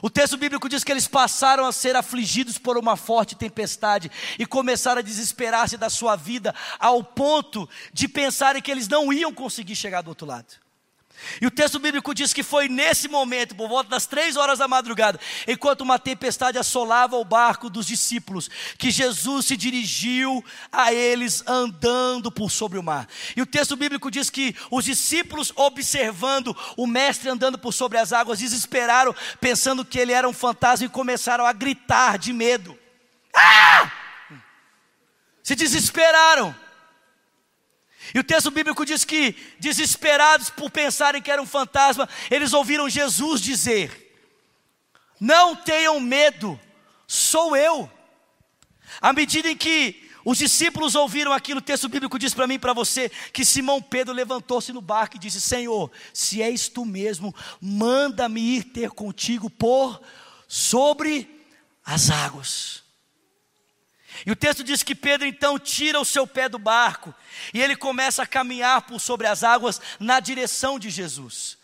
[0.00, 4.46] O texto bíblico diz que eles passaram a ser afligidos por uma forte tempestade e
[4.46, 9.76] começaram a desesperar-se da sua vida, ao ponto de pensarem que eles não iam conseguir
[9.76, 10.54] chegar do outro lado.
[11.40, 14.68] E o texto bíblico diz que foi nesse momento, por volta das três horas da
[14.68, 21.42] madrugada, enquanto uma tempestade assolava o barco dos discípulos, que Jesus se dirigiu a eles
[21.46, 23.08] andando por sobre o mar.
[23.36, 28.12] E o texto bíblico diz que os discípulos, observando o mestre andando por sobre as
[28.12, 32.78] águas, desesperaram, pensando que ele era um fantasma e começaram a gritar de medo.
[33.34, 33.90] Ah!
[35.42, 36.61] Se desesperaram.
[38.14, 42.88] E o texto bíblico diz que, desesperados por pensarem que era um fantasma, eles ouviram
[42.88, 44.14] Jesus dizer:
[45.18, 46.58] Não tenham medo,
[47.06, 47.90] sou eu.
[49.00, 52.58] À medida em que os discípulos ouviram aquilo, o texto bíblico diz para mim e
[52.58, 57.34] para você que Simão Pedro levantou-se no barco e disse: Senhor, se és tu mesmo,
[57.60, 60.00] manda-me ir ter contigo por
[60.46, 61.28] sobre
[61.84, 62.81] as águas.
[64.24, 67.14] E o texto diz que Pedro então tira o seu pé do barco
[67.52, 71.58] e ele começa a caminhar por sobre as águas na direção de Jesus.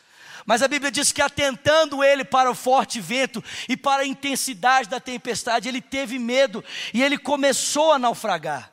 [0.44, 4.88] Mas a Bíblia diz que atentando ele para o forte vento e para a intensidade
[4.88, 8.73] da tempestade, ele teve medo e ele começou a naufragar.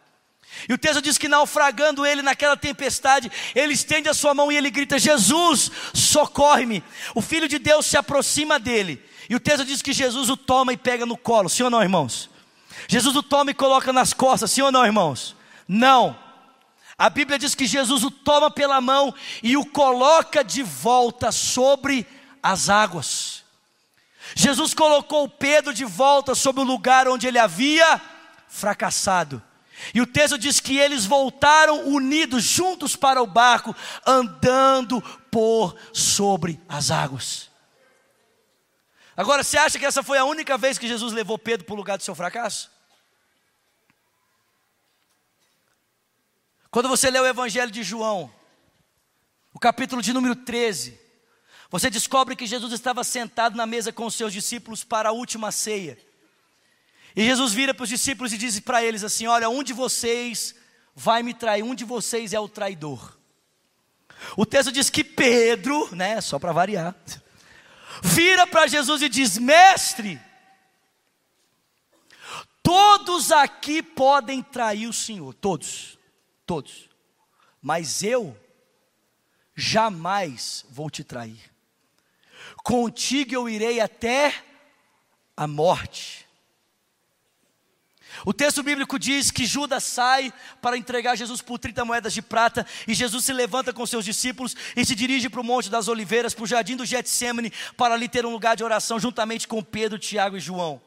[0.69, 4.55] E o texto diz que naufragando ele naquela tempestade, ele estende a sua mão e
[4.55, 6.81] ele grita: Jesus, socorre-me.
[7.13, 9.03] O filho de Deus se aproxima dele.
[9.29, 11.49] E o texto diz que Jesus o toma e pega no colo.
[11.49, 12.29] Sim ou não, irmãos?
[12.87, 15.35] Jesus o toma e coloca nas costas, sim ou não, irmãos?
[15.67, 16.17] Não.
[16.97, 22.07] A Bíblia diz que Jesus o toma pela mão e o coloca de volta sobre
[22.41, 23.43] as águas.
[24.33, 28.01] Jesus colocou Pedro de volta sobre o lugar onde ele havia
[28.47, 29.41] fracassado.
[29.93, 36.59] E o texto diz que eles voltaram unidos, juntos para o barco, andando por sobre
[36.67, 37.49] as águas.
[39.17, 41.77] Agora, você acha que essa foi a única vez que Jesus levou Pedro para o
[41.77, 42.69] lugar do seu fracasso?
[46.69, 48.29] Quando você lê o Evangelho de João,
[49.53, 50.99] o capítulo de número 13,
[51.69, 55.51] você descobre que Jesus estava sentado na mesa com os seus discípulos para a última
[55.51, 55.97] ceia.
[57.15, 60.53] E Jesus vira para os discípulos e diz para eles assim: Olha, um de vocês
[60.93, 63.17] vai me trair, um de vocês é o traidor.
[64.35, 66.93] O texto diz que Pedro, né, só para variar,
[68.03, 70.19] vira para Jesus e diz: Mestre,
[72.63, 75.95] todos aqui podem trair o Senhor, todos
[76.45, 76.89] todos.
[77.61, 78.37] Mas eu
[79.55, 81.51] jamais vou te trair.
[82.63, 84.43] Contigo eu irei até
[85.35, 86.24] a morte.
[88.23, 92.65] O texto bíblico diz que Judas sai para entregar Jesus por 30 moedas de prata,
[92.87, 96.33] e Jesus se levanta com seus discípulos e se dirige para o Monte das Oliveiras,
[96.33, 99.99] para o jardim do Getsemane, para ali ter um lugar de oração juntamente com Pedro,
[99.99, 100.81] Tiago e João.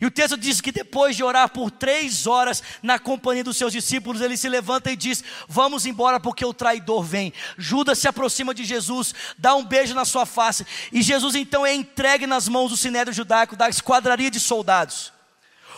[0.00, 3.72] E o texto diz que depois de orar por três horas na companhia dos seus
[3.72, 7.32] discípulos, ele se levanta e diz: Vamos embora porque o traidor vem.
[7.58, 11.74] Judas se aproxima de Jesus, dá um beijo na sua face, e Jesus então é
[11.74, 15.12] entregue nas mãos do sinédrio judaico, da esquadraria de soldados.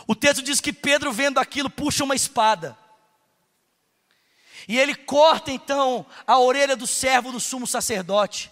[0.06, 2.76] O texto diz que Pedro, vendo aquilo, puxa uma espada.
[4.68, 8.50] E ele corta então a orelha do servo do sumo sacerdote.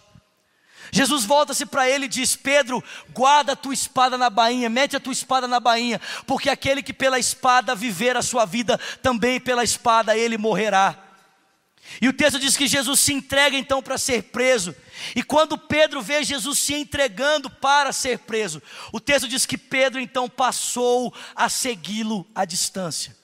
[0.91, 4.99] Jesus volta-se para ele e diz: Pedro, guarda a tua espada na bainha, mete a
[4.99, 9.63] tua espada na bainha, porque aquele que pela espada viver a sua vida, também pela
[9.63, 11.04] espada ele morrerá.
[12.01, 14.75] E o texto diz que Jesus se entrega então para ser preso.
[15.15, 19.99] E quando Pedro vê Jesus se entregando para ser preso, o texto diz que Pedro
[19.99, 23.15] então passou a segui-lo à distância.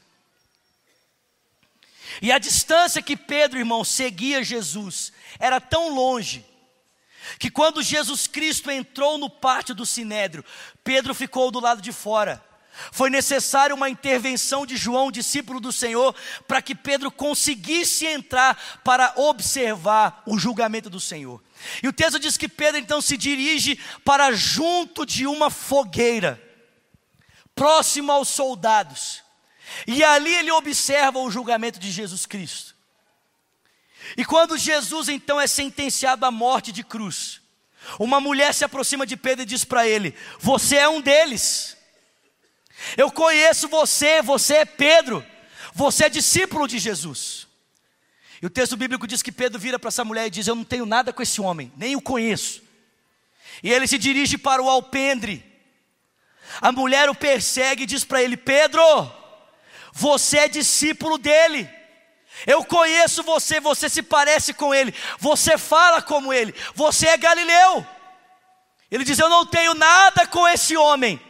[2.21, 6.45] E a distância que Pedro, irmão, seguia Jesus era tão longe
[7.39, 10.43] que quando Jesus Cristo entrou no pátio do sinédrio,
[10.83, 12.43] Pedro ficou do lado de fora.
[12.91, 16.15] Foi necessária uma intervenção de João, discípulo do Senhor,
[16.47, 21.41] para que Pedro conseguisse entrar para observar o julgamento do Senhor.
[21.83, 26.41] E o texto diz que Pedro então se dirige para junto de uma fogueira,
[27.53, 29.21] próximo aos soldados.
[29.85, 32.75] E ali ele observa o julgamento de Jesus Cristo.
[34.17, 37.41] E quando Jesus então é sentenciado à morte de cruz,
[37.99, 41.77] uma mulher se aproxima de Pedro e diz para ele: Você é um deles.
[42.97, 45.25] Eu conheço você, você é Pedro,
[45.73, 47.47] você é discípulo de Jesus.
[48.41, 50.63] E o texto bíblico diz que Pedro vira para essa mulher e diz: Eu não
[50.63, 52.61] tenho nada com esse homem, nem o conheço.
[53.61, 55.45] E ele se dirige para o alpendre.
[56.59, 58.81] A mulher o persegue e diz para ele: Pedro,
[59.93, 61.69] você é discípulo dele.
[62.47, 67.85] Eu conheço você, você se parece com ele, você fala como ele, você é Galileu.
[68.89, 71.21] Ele diz: Eu não tenho nada com esse homem.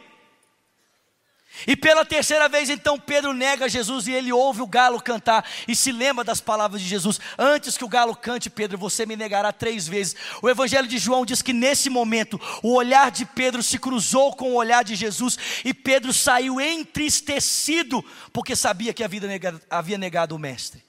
[1.66, 5.76] E pela terceira vez, então, Pedro nega Jesus e ele ouve o galo cantar e
[5.76, 7.20] se lembra das palavras de Jesus.
[7.38, 10.16] Antes que o galo cante, Pedro, você me negará três vezes.
[10.40, 14.52] O Evangelho de João diz que nesse momento o olhar de Pedro se cruzou com
[14.52, 20.34] o olhar de Jesus e Pedro saiu entristecido porque sabia que havia negado, havia negado
[20.34, 20.82] o Mestre.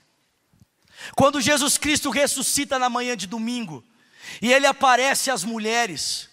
[1.16, 3.84] Quando Jesus Cristo ressuscita na manhã de domingo
[4.42, 6.30] e ele aparece às mulheres,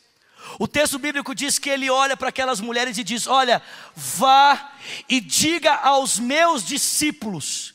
[0.58, 3.62] o texto bíblico diz que ele olha para aquelas mulheres e diz: Olha,
[3.94, 4.72] vá
[5.08, 7.74] e diga aos meus discípulos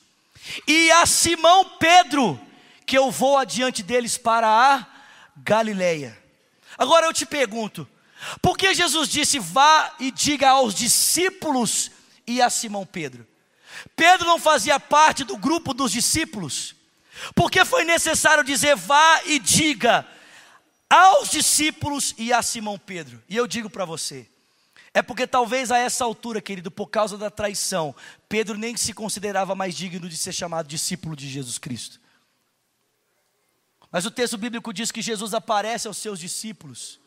[0.67, 2.39] e a Simão Pedro
[2.86, 4.86] que eu vou adiante deles para a
[5.38, 6.17] Galileia.
[6.78, 7.88] Agora eu te pergunto,
[8.41, 11.91] por que Jesus disse: Vá e diga aos discípulos
[12.28, 13.26] e a Simão Pedro?
[13.95, 16.76] Pedro não fazia parte do grupo dos discípulos.
[17.34, 20.07] Por que foi necessário dizer: Vá e diga
[20.90, 23.22] aos discípulos e a Simão Pedro.
[23.28, 24.28] E eu digo para você,
[24.94, 27.94] é porque talvez a essa altura, querido, por causa da traição,
[28.30, 32.00] Pedro nem se considerava mais digno de ser chamado discípulo de Jesus Cristo.
[33.92, 37.00] Mas o texto bíblico diz que Jesus aparece aos seus discípulos.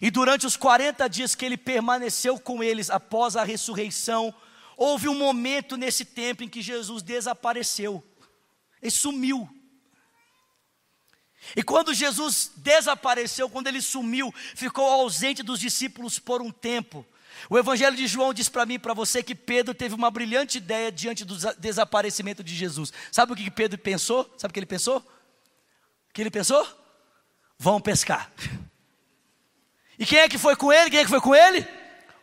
[0.00, 4.34] E durante os 40 dias que ele permaneceu com eles após a ressurreição,
[4.76, 8.04] houve um momento nesse tempo em que Jesus desapareceu.
[8.82, 9.48] Ele sumiu.
[11.54, 17.06] E quando Jesus desapareceu, quando ele sumiu, ficou ausente dos discípulos por um tempo.
[17.48, 20.58] O Evangelho de João diz para mim e para você que Pedro teve uma brilhante
[20.58, 22.92] ideia diante do desaparecimento de Jesus.
[23.12, 24.32] Sabe o que Pedro pensou?
[24.36, 24.98] Sabe o que ele pensou?
[24.98, 26.66] O que ele pensou?
[27.58, 28.32] Vão pescar.
[29.98, 30.90] E quem é que foi com ele?
[30.90, 31.66] Quem é que foi com ele?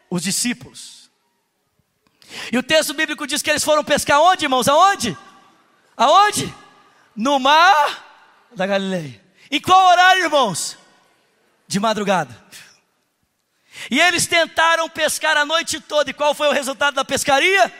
[0.10, 1.10] Os discípulos.
[2.52, 4.68] E o texto bíblico diz que eles foram pescar onde, irmãos?
[4.68, 5.18] Aonde?
[5.96, 6.54] Aonde?
[7.16, 8.12] No mar
[8.56, 9.22] da Galileia.
[9.51, 10.78] Em qual horário, irmãos?
[11.68, 12.43] De madrugada.
[13.89, 17.74] E eles tentaram pescar a noite toda, e qual foi o resultado da pescaria?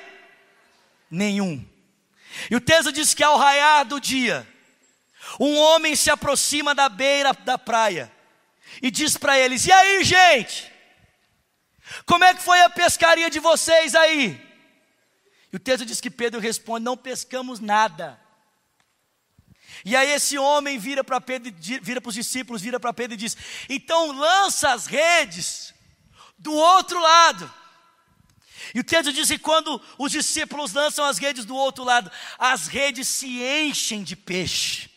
[1.10, 1.64] Nenhum.
[2.50, 4.48] E o texto diz que ao raiar do dia,
[5.40, 8.12] um homem se aproxima da beira da praia
[8.82, 10.72] e diz para eles: E aí, gente?
[12.06, 14.42] Como é que foi a pescaria de vocês aí?
[15.52, 18.20] E o texto diz que Pedro responde: Não pescamos nada.
[19.86, 23.18] E aí esse homem vira para Pedro, vira para os discípulos, vira para Pedro e
[23.18, 23.36] diz:
[23.68, 25.74] Então lança as redes
[26.38, 27.52] do outro lado.
[28.74, 32.68] E o texto diz que quando os discípulos lançam as redes do outro lado, as
[32.68, 34.90] redes se enchem de peixe.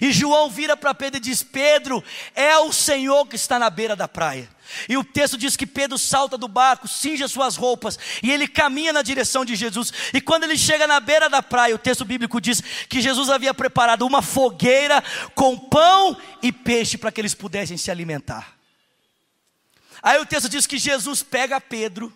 [0.00, 2.02] E João vira para Pedro e diz: Pedro,
[2.34, 4.48] é o Senhor que está na beira da praia.
[4.88, 8.92] E o texto diz que Pedro salta do barco, cinge suas roupas e ele caminha
[8.92, 9.92] na direção de Jesus.
[10.12, 13.54] E quando ele chega na beira da praia, o texto bíblico diz que Jesus havia
[13.54, 15.02] preparado uma fogueira
[15.34, 18.56] com pão e peixe para que eles pudessem se alimentar.
[20.02, 22.14] Aí o texto diz que Jesus pega Pedro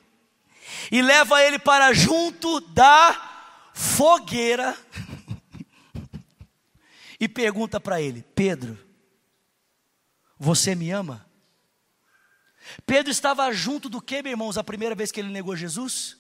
[0.91, 4.77] e leva ele para junto da fogueira
[7.19, 8.79] e pergunta para ele: Pedro,
[10.39, 11.30] você me ama?
[12.87, 16.17] Pedro estava junto do que, meus irmãos, a primeira vez que ele negou Jesus?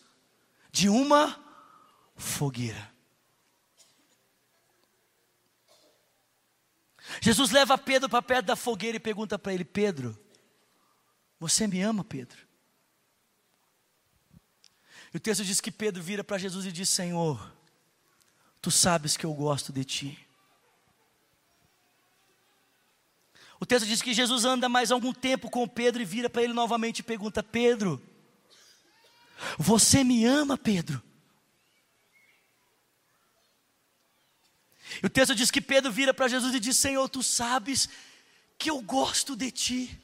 [0.71, 1.39] De uma
[2.17, 2.91] fogueira.
[7.21, 10.19] Jesus leva Pedro para perto da fogueira e pergunta para ele: Pedro,
[11.39, 12.39] você me ama, Pedro?
[15.13, 17.53] E o texto diz que Pedro vira para Jesus e diz: Senhor,
[18.61, 20.30] tu sabes que eu gosto de ti.
[23.61, 26.55] O texto diz que Jesus anda mais algum tempo com Pedro e vira para ele
[26.55, 28.03] novamente e pergunta: Pedro,
[29.59, 31.03] você me ama, Pedro?
[35.03, 37.87] E o texto diz que Pedro vira para Jesus e diz: Senhor, tu sabes
[38.59, 40.01] que eu gosto de ti.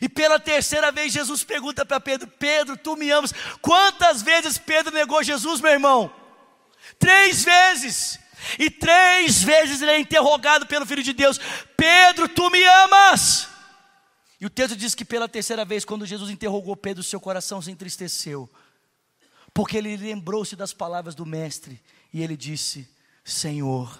[0.00, 3.32] E pela terceira vez Jesus pergunta para Pedro: Pedro, tu me amas?
[3.60, 6.10] Quantas vezes Pedro negou Jesus, meu irmão?
[6.98, 8.18] Três vezes.
[8.58, 11.38] E três vezes ele é interrogado pelo Filho de Deus:
[11.76, 13.48] Pedro, tu me amas?
[14.40, 17.70] E o texto diz que pela terceira vez, quando Jesus interrogou Pedro, seu coração se
[17.70, 18.48] entristeceu,
[19.54, 21.82] porque ele lembrou-se das palavras do Mestre,
[22.12, 22.88] e ele disse:
[23.24, 23.98] Senhor,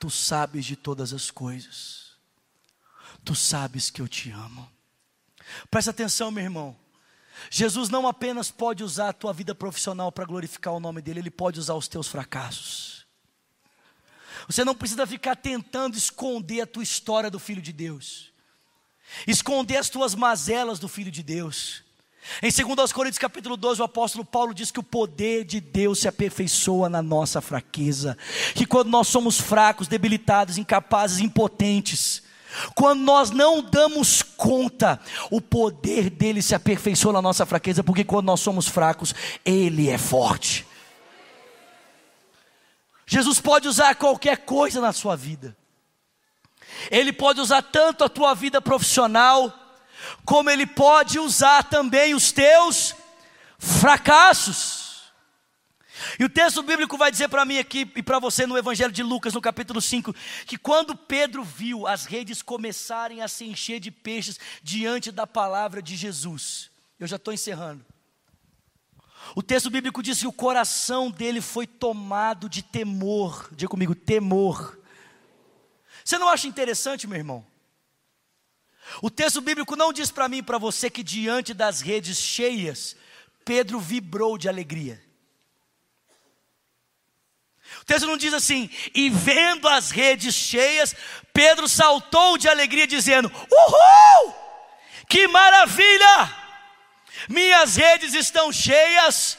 [0.00, 2.12] tu sabes de todas as coisas,
[3.24, 4.68] tu sabes que eu te amo.
[5.70, 6.76] Presta atenção, meu irmão.
[7.50, 11.30] Jesus não apenas pode usar a tua vida profissional para glorificar o nome dele, ele
[11.30, 12.97] pode usar os teus fracassos.
[14.48, 18.32] Você não precisa ficar tentando esconder a tua história do Filho de Deus,
[19.26, 21.82] esconder as tuas mazelas do Filho de Deus.
[22.42, 26.08] Em 2 Coríntios capítulo 12, o apóstolo Paulo diz que o poder de Deus se
[26.08, 28.16] aperfeiçoa na nossa fraqueza,
[28.54, 32.22] que quando nós somos fracos, debilitados, incapazes, impotentes,
[32.74, 34.98] quando nós não damos conta,
[35.30, 39.98] o poder dele se aperfeiçoa na nossa fraqueza, porque quando nós somos fracos, ele é
[39.98, 40.66] forte.
[43.08, 45.56] Jesus pode usar qualquer coisa na sua vida.
[46.90, 49.50] Ele pode usar tanto a tua vida profissional,
[50.26, 52.94] como Ele pode usar também os teus
[53.58, 55.10] fracassos.
[56.20, 59.02] E o texto bíblico vai dizer para mim aqui e para você no Evangelho de
[59.02, 60.14] Lucas, no capítulo 5,
[60.46, 65.80] que quando Pedro viu as redes começarem a se encher de peixes diante da palavra
[65.80, 67.84] de Jesus, eu já estou encerrando.
[69.34, 74.78] O texto bíblico diz que o coração dele foi tomado de temor, diga comigo, temor.
[76.04, 77.46] Você não acha interessante, meu irmão?
[79.02, 82.96] O texto bíblico não diz para mim e para você que diante das redes cheias,
[83.44, 85.02] Pedro vibrou de alegria.
[87.82, 90.96] O texto não diz assim, e vendo as redes cheias,
[91.34, 94.34] Pedro saltou de alegria, dizendo: Uhul!
[95.08, 96.37] Que maravilha!
[97.28, 99.38] Minhas redes estão cheias,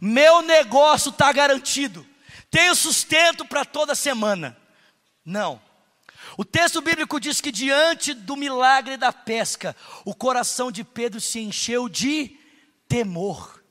[0.00, 2.06] meu negócio está garantido,
[2.50, 4.56] tenho sustento para toda semana.
[5.24, 5.60] Não.
[6.36, 9.74] O texto bíblico diz que diante do milagre da pesca,
[10.04, 12.36] o coração de Pedro se encheu de
[12.86, 13.62] temor.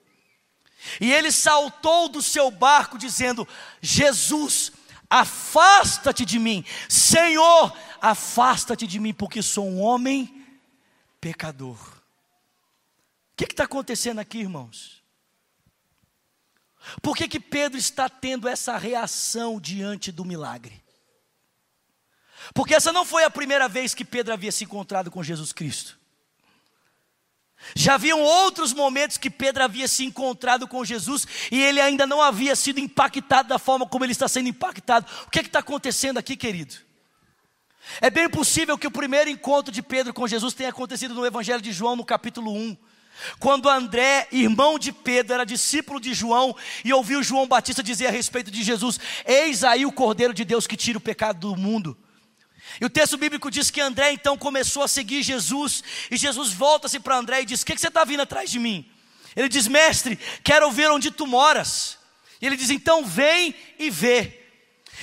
[0.99, 3.47] E ele saltou do seu barco, dizendo:
[3.81, 4.71] Jesus,
[5.09, 10.45] afasta-te de mim, Senhor, afasta-te de mim, porque sou um homem
[11.21, 11.94] pecador.
[13.35, 15.03] O que está acontecendo aqui, irmãos?
[17.01, 20.81] Por que, que Pedro está tendo essa reação diante do milagre?
[22.53, 25.99] Porque essa não foi a primeira vez que Pedro havia se encontrado com Jesus Cristo.
[27.75, 32.21] Já haviam outros momentos que Pedro havia se encontrado com Jesus e ele ainda não
[32.21, 35.05] havia sido impactado da forma como ele está sendo impactado.
[35.25, 36.75] O que é está acontecendo aqui, querido?
[37.99, 41.61] É bem possível que o primeiro encontro de Pedro com Jesus tenha acontecido no Evangelho
[41.61, 42.77] de João, no capítulo 1.
[43.39, 48.11] Quando André, irmão de Pedro, era discípulo de João e ouviu João Batista dizer a
[48.11, 51.97] respeito de Jesus: Eis aí o Cordeiro de Deus que tira o pecado do mundo.
[52.79, 56.99] E o texto bíblico diz que André então começou a seguir Jesus, e Jesus volta-se
[56.99, 58.89] para André e diz: O que, que você está vindo atrás de mim?
[59.35, 61.97] Ele diz: Mestre, quero ver onde tu moras.
[62.41, 64.44] E ele diz: Então vem e vê.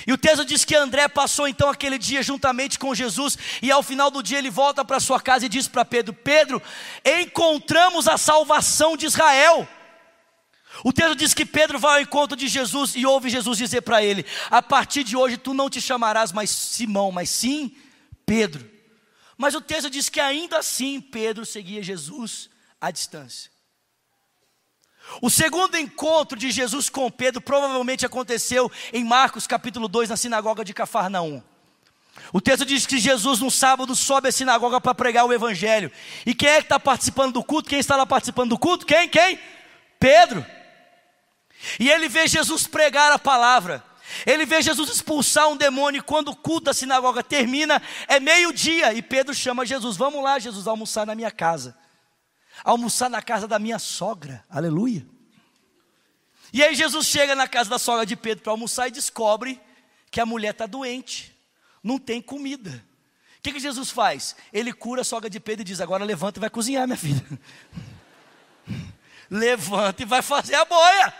[0.05, 3.83] E o texto diz que André passou então aquele dia juntamente com Jesus, e ao
[3.83, 6.61] final do dia ele volta para sua casa e diz para Pedro: Pedro,
[7.05, 9.67] encontramos a salvação de Israel.
[10.83, 14.03] O texto diz que Pedro vai ao encontro de Jesus e ouve Jesus dizer para
[14.03, 17.75] ele: A partir de hoje tu não te chamarás mais Simão, mas sim
[18.25, 18.69] Pedro.
[19.37, 23.52] Mas o texto diz que ainda assim Pedro seguia Jesus à distância.
[25.21, 30.63] O segundo encontro de Jesus com Pedro provavelmente aconteceu em Marcos capítulo 2, na sinagoga
[30.63, 31.41] de Cafarnaum.
[32.31, 35.91] O texto diz que Jesus no sábado sobe à sinagoga para pregar o evangelho.
[36.25, 37.69] E quem é que está participando do culto?
[37.69, 38.85] Quem está lá participando do culto?
[38.85, 39.07] Quem?
[39.09, 39.39] Quem?
[39.99, 40.45] Pedro.
[41.79, 43.83] E ele vê Jesus pregar a palavra.
[44.25, 45.99] Ele vê Jesus expulsar um demônio.
[45.99, 48.93] E quando o culto da sinagoga termina, é meio-dia.
[48.93, 51.75] E Pedro chama Jesus: Vamos lá, Jesus, almoçar na minha casa.
[52.63, 54.43] Almoçar na casa da minha sogra.
[54.49, 55.05] Aleluia.
[56.53, 59.59] E aí Jesus chega na casa da sogra de Pedro para almoçar e descobre
[60.11, 61.35] que a mulher está doente.
[61.83, 62.83] Não tem comida.
[63.39, 64.35] O que, que Jesus faz?
[64.53, 67.25] Ele cura a sogra de Pedro e diz: Agora levanta e vai cozinhar, minha filha.
[69.29, 71.13] levanta e vai fazer a boia.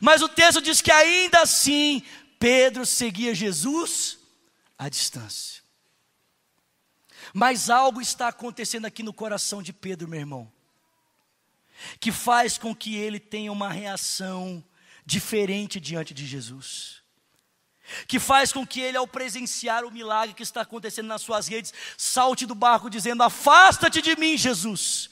[0.00, 2.02] Mas o texto diz que ainda assim
[2.38, 4.18] Pedro seguia Jesus
[4.78, 5.57] à distância.
[7.32, 10.52] Mas algo está acontecendo aqui no coração de Pedro, meu irmão,
[12.00, 14.64] que faz com que ele tenha uma reação
[15.04, 17.02] diferente diante de Jesus.
[18.06, 21.72] Que faz com que ele, ao presenciar o milagre que está acontecendo nas suas redes,
[21.96, 25.08] salte do barco dizendo: Afasta-te de mim, Jesus,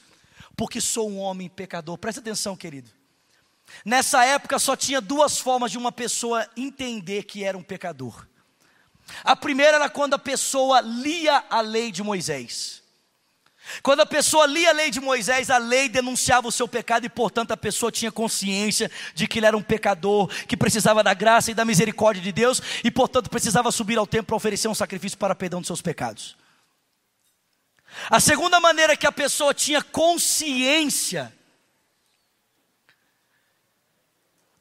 [0.55, 1.97] porque sou um homem pecador.
[1.97, 2.91] Presta atenção, querido.
[3.83, 8.27] Nessa época só tinha duas formas de uma pessoa entender que era um pecador.
[9.23, 12.83] A primeira era quando a pessoa lia a lei de Moisés.
[13.83, 17.09] Quando a pessoa lia a lei de Moisés, a lei denunciava o seu pecado e,
[17.09, 21.51] portanto, a pessoa tinha consciência de que ele era um pecador, que precisava da graça
[21.51, 25.17] e da misericórdia de Deus e, portanto, precisava subir ao templo para oferecer um sacrifício
[25.17, 26.37] para perdão dos seus pecados.
[28.09, 31.33] A segunda maneira que a pessoa tinha consciência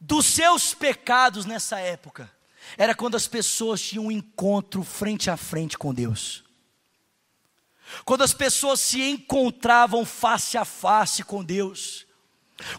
[0.01, 2.36] dos seus pecados nessa época
[2.77, 6.45] era quando as pessoas tinham um encontro frente a frente com Deus.
[8.05, 12.06] quando as pessoas se encontravam face a face com Deus.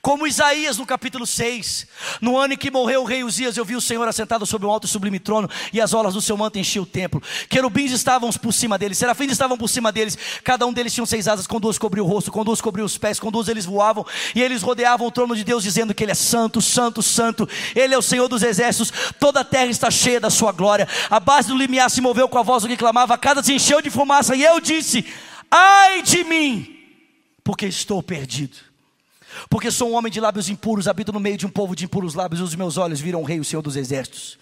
[0.01, 1.85] Como Isaías no capítulo 6,
[2.19, 4.71] no ano em que morreu o rei Uzias, eu vi o Senhor assentado sobre um
[4.71, 7.21] alto e sublime trono, e as olas do seu manto enchiam o templo.
[7.47, 11.27] Querubins estavam por cima deles, serafins estavam por cima deles, cada um deles tinha seis
[11.27, 14.03] asas, com duas cobriu o rosto, com duas cobriu os pés, com duas eles voavam,
[14.33, 17.93] e eles rodeavam o trono de Deus, dizendo que Ele é santo, santo, santo, Ele
[17.93, 20.87] é o Senhor dos exércitos, toda a terra está cheia da sua glória.
[21.07, 23.53] A base do limiar se moveu com a voz do que clamava, a casa se
[23.53, 25.05] encheu de fumaça, e eu disse:
[25.51, 26.79] Ai de mim,
[27.43, 28.66] porque estou perdido
[29.49, 32.13] porque sou um homem de lábios impuros, habito no meio de um povo de impuros
[32.13, 34.37] lábios, e os meus olhos viram o rei, o Senhor dos exércitos.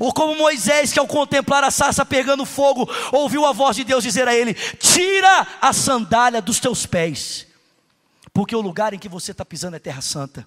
[0.00, 4.02] Ou como Moisés, que ao contemplar a sarça pegando fogo, ouviu a voz de Deus
[4.02, 7.46] dizer a ele: Tira a sandália dos teus pés,
[8.32, 10.46] porque o lugar em que você está pisando é terra santa.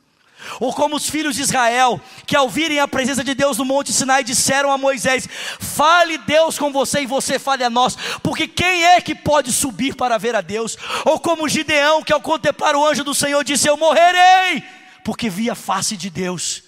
[0.59, 3.93] Ou como os filhos de Israel, que ao virem a presença de Deus no Monte
[3.93, 5.27] Sinai, disseram a Moisés:
[5.59, 9.95] Fale Deus com você e você fale a nós, porque quem é que pode subir
[9.95, 10.77] para ver a Deus?
[11.05, 14.63] Ou como Gideão, que ao contemplar o anjo do Senhor disse: Eu morrerei,
[15.03, 16.63] porque vi a face de Deus.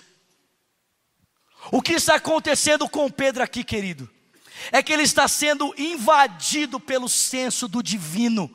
[1.71, 4.09] O que está acontecendo com Pedro aqui, querido?
[4.71, 8.49] É que ele está sendo invadido pelo senso do divino.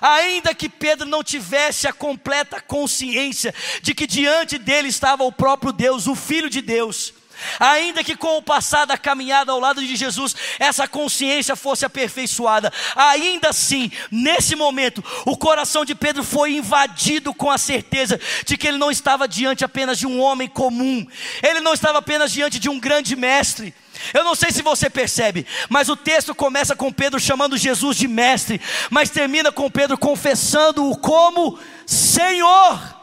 [0.00, 5.72] Ainda que Pedro não tivesse a completa consciência de que diante dele estava o próprio
[5.72, 7.12] Deus, o Filho de Deus,
[7.58, 12.72] ainda que com o passar da caminhada ao lado de Jesus, essa consciência fosse aperfeiçoada,
[12.94, 18.68] ainda assim, nesse momento, o coração de Pedro foi invadido com a certeza de que
[18.68, 21.06] ele não estava diante apenas de um homem comum,
[21.42, 23.74] ele não estava apenas diante de um grande mestre
[24.12, 28.08] eu não sei se você percebe, mas o texto começa com Pedro chamando Jesus de
[28.08, 32.96] mestre, mas termina com Pedro confessando-o como Senhor.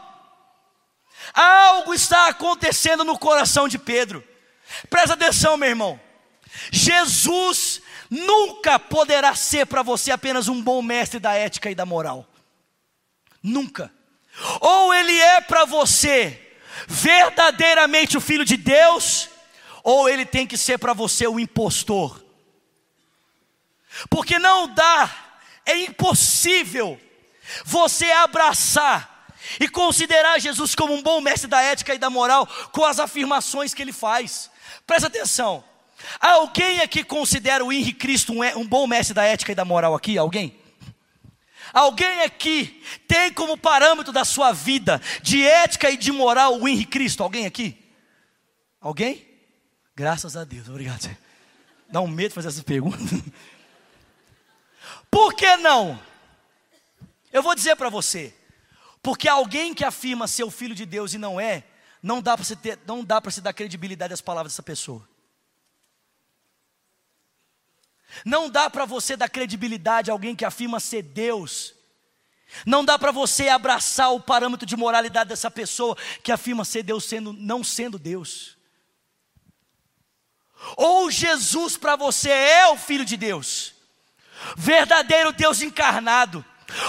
[1.32, 4.22] Algo está acontecendo no coração de Pedro.
[4.88, 6.00] Presta atenção, meu irmão.
[6.70, 12.28] Jesus nunca poderá ser para você apenas um bom mestre da ética e da moral.
[13.42, 13.92] Nunca.
[14.60, 16.40] Ou ele é para você
[16.86, 19.28] verdadeiramente o filho de Deus,
[19.84, 22.24] ou ele tem que ser para você o impostor.
[24.08, 25.14] Porque não dá,
[25.66, 26.98] é impossível
[27.64, 29.28] você abraçar
[29.60, 33.74] e considerar Jesus como um bom mestre da ética e da moral com as afirmações
[33.74, 34.50] que ele faz.
[34.86, 35.62] Presta atenção.
[36.18, 39.94] Alguém aqui considera o Henrique Cristo um, um bom mestre da ética e da moral
[39.94, 40.16] aqui?
[40.16, 40.58] Alguém?
[41.72, 46.90] Alguém aqui tem como parâmetro da sua vida de ética e de moral o Henrique
[46.90, 47.22] Cristo?
[47.22, 47.76] Alguém aqui?
[48.80, 49.33] Alguém?
[49.96, 51.16] Graças a Deus, obrigado.
[51.88, 53.00] Dá um medo fazer essas perguntas.
[55.10, 56.00] Por que não?
[57.32, 58.34] Eu vou dizer para você.
[59.02, 61.64] Porque alguém que afirma ser o filho de Deus e não é,
[62.02, 65.06] não dá para se ter, não dá se dar credibilidade às palavras dessa pessoa.
[68.24, 71.74] Não dá para você dar credibilidade a alguém que afirma ser Deus.
[72.64, 77.04] Não dá para você abraçar o parâmetro de moralidade dessa pessoa que afirma ser Deus
[77.04, 78.53] sendo não sendo Deus.
[80.76, 83.74] Ou Jesus para você é o Filho de Deus,
[84.56, 86.44] verdadeiro Deus encarnado,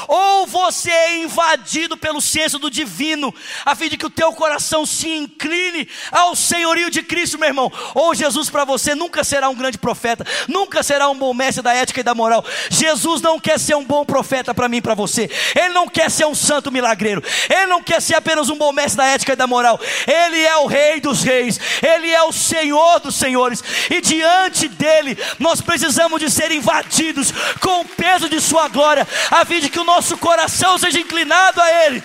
[0.08, 3.34] ou você é invadido pelo senso do divino,
[3.66, 7.72] a fim de que o teu coração se incline ao senhorio de Cristo, meu irmão.
[7.94, 11.74] Ou Jesus para você nunca será um grande profeta, nunca será um bom mestre da
[11.74, 12.44] ética e da moral.
[12.70, 15.30] Jesus não quer ser um bom profeta para mim para você.
[15.56, 17.24] Ele não quer ser um santo milagreiro.
[17.50, 19.80] Ele não quer ser apenas um bom mestre da ética e da moral.
[20.08, 21.60] Ele é o rei dos reis.
[21.82, 23.64] Ele é o senhor dos senhores.
[23.90, 29.46] E diante dele, nós precisamos de ser invadidos com o peso de sua glória, a
[29.46, 32.02] fim de que o nosso coração seja inclinado a Ele,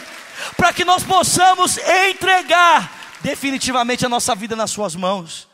[0.56, 5.48] para que nós possamos entregar definitivamente a nossa vida nas Suas mãos.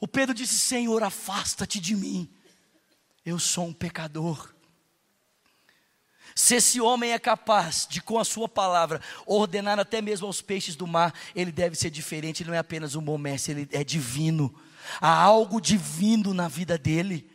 [0.00, 2.30] O Pedro disse: Senhor, afasta-te de mim,
[3.26, 4.54] eu sou um pecador.
[6.34, 10.74] Se esse homem é capaz de, com a sua palavra, ordenar até mesmo aos peixes
[10.74, 13.84] do mar, ele deve ser diferente, ele não é apenas um bom mestre, ele é
[13.84, 14.52] divino.
[14.98, 17.33] Há algo divino na vida dele.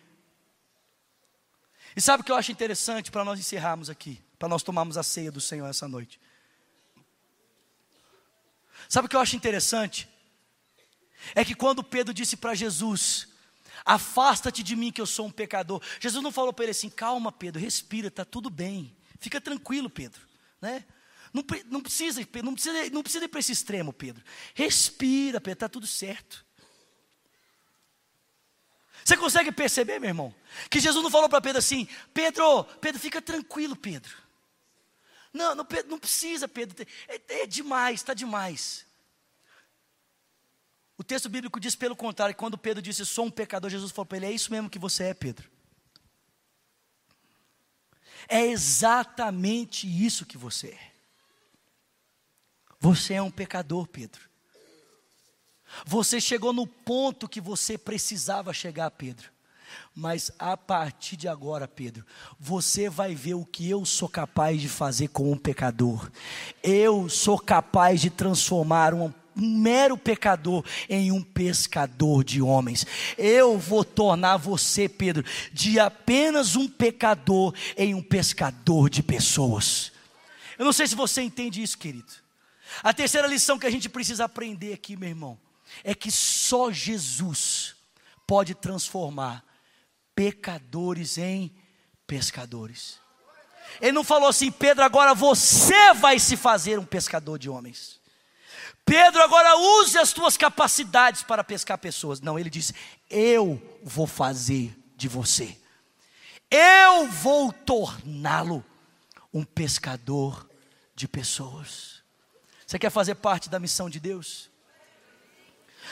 [2.00, 5.04] E sabe o que eu acho interessante para nós encerrarmos aqui, para nós tomarmos a
[5.04, 6.18] ceia do Senhor essa noite?
[8.88, 10.08] Sabe o que eu acho interessante?
[11.36, 13.28] É que quando Pedro disse para Jesus:
[13.84, 15.84] Afasta-te de mim que eu sou um pecador.
[16.00, 18.95] Jesus não falou para ele assim: Calma, Pedro, respira, está tudo bem.
[19.20, 20.22] Fica tranquilo, Pedro.
[20.62, 20.86] Né?
[21.34, 24.24] Não, não, precisa, não, precisa, não precisa ir para esse extremo, Pedro.
[24.54, 26.45] Respira, Pedro, está tudo certo.
[29.10, 30.36] Você consegue perceber, meu irmão?
[30.70, 34.16] Que Jesus não falou para Pedro assim: Pedro, Pedro, fica tranquilo, Pedro.
[35.34, 36.86] Não, não, Pedro, não precisa, Pedro.
[37.07, 38.86] É, é demais, está demais.
[40.95, 44.18] O texto bíblico diz pelo contrário, quando Pedro disse, sou um pecador, Jesus falou para
[44.18, 45.49] ele, é isso mesmo que você é, Pedro.
[48.28, 50.91] É exatamente isso que você é.
[52.80, 54.29] Você é um pecador, Pedro.
[55.86, 59.30] Você chegou no ponto que você precisava chegar, Pedro.
[59.94, 62.06] Mas a partir de agora, Pedro,
[62.40, 66.10] você vai ver o que eu sou capaz de fazer com um pecador.
[66.64, 72.86] Eu sou capaz de transformar um um mero pecador em um pescador de homens.
[73.18, 79.92] Eu vou tornar você, Pedro, de apenas um pecador em um pescador de pessoas.
[80.58, 82.12] Eu não sei se você entende isso, querido.
[82.84, 85.38] A terceira lição que a gente precisa aprender aqui, meu irmão,
[85.84, 87.76] é que só Jesus
[88.28, 89.44] pode transformar
[90.16, 91.56] pecadores em
[92.06, 93.00] pescadores.
[93.80, 98.00] Ele não falou assim, Pedro, agora você vai se fazer um pescador de homens.
[98.84, 102.20] Pedro, agora use as tuas capacidades para pescar pessoas.
[102.20, 102.74] Não, ele disse:
[103.08, 105.56] Eu vou fazer de você,
[106.50, 108.66] eu vou torná-lo
[109.32, 110.50] um pescador
[110.96, 112.02] de pessoas.
[112.66, 114.50] Você quer fazer parte da missão de Deus?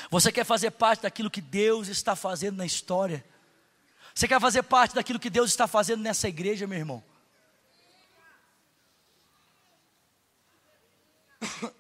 [0.10, 3.24] Você quer fazer parte daquilo que Deus está fazendo na história?
[4.14, 7.04] Você quer fazer parte daquilo que Deus está fazendo nessa igreja, meu irmão?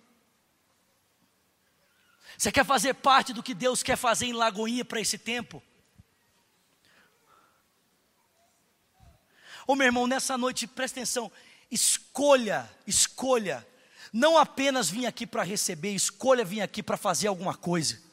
[2.37, 5.63] Você quer fazer parte do que Deus quer fazer em Lagoinha para esse tempo?
[9.65, 11.31] Ô meu irmão, nessa noite, presta atenção,
[11.71, 13.67] escolha, escolha,
[14.13, 18.06] não apenas vir aqui para receber, escolha vir aqui para fazer alguma coisa.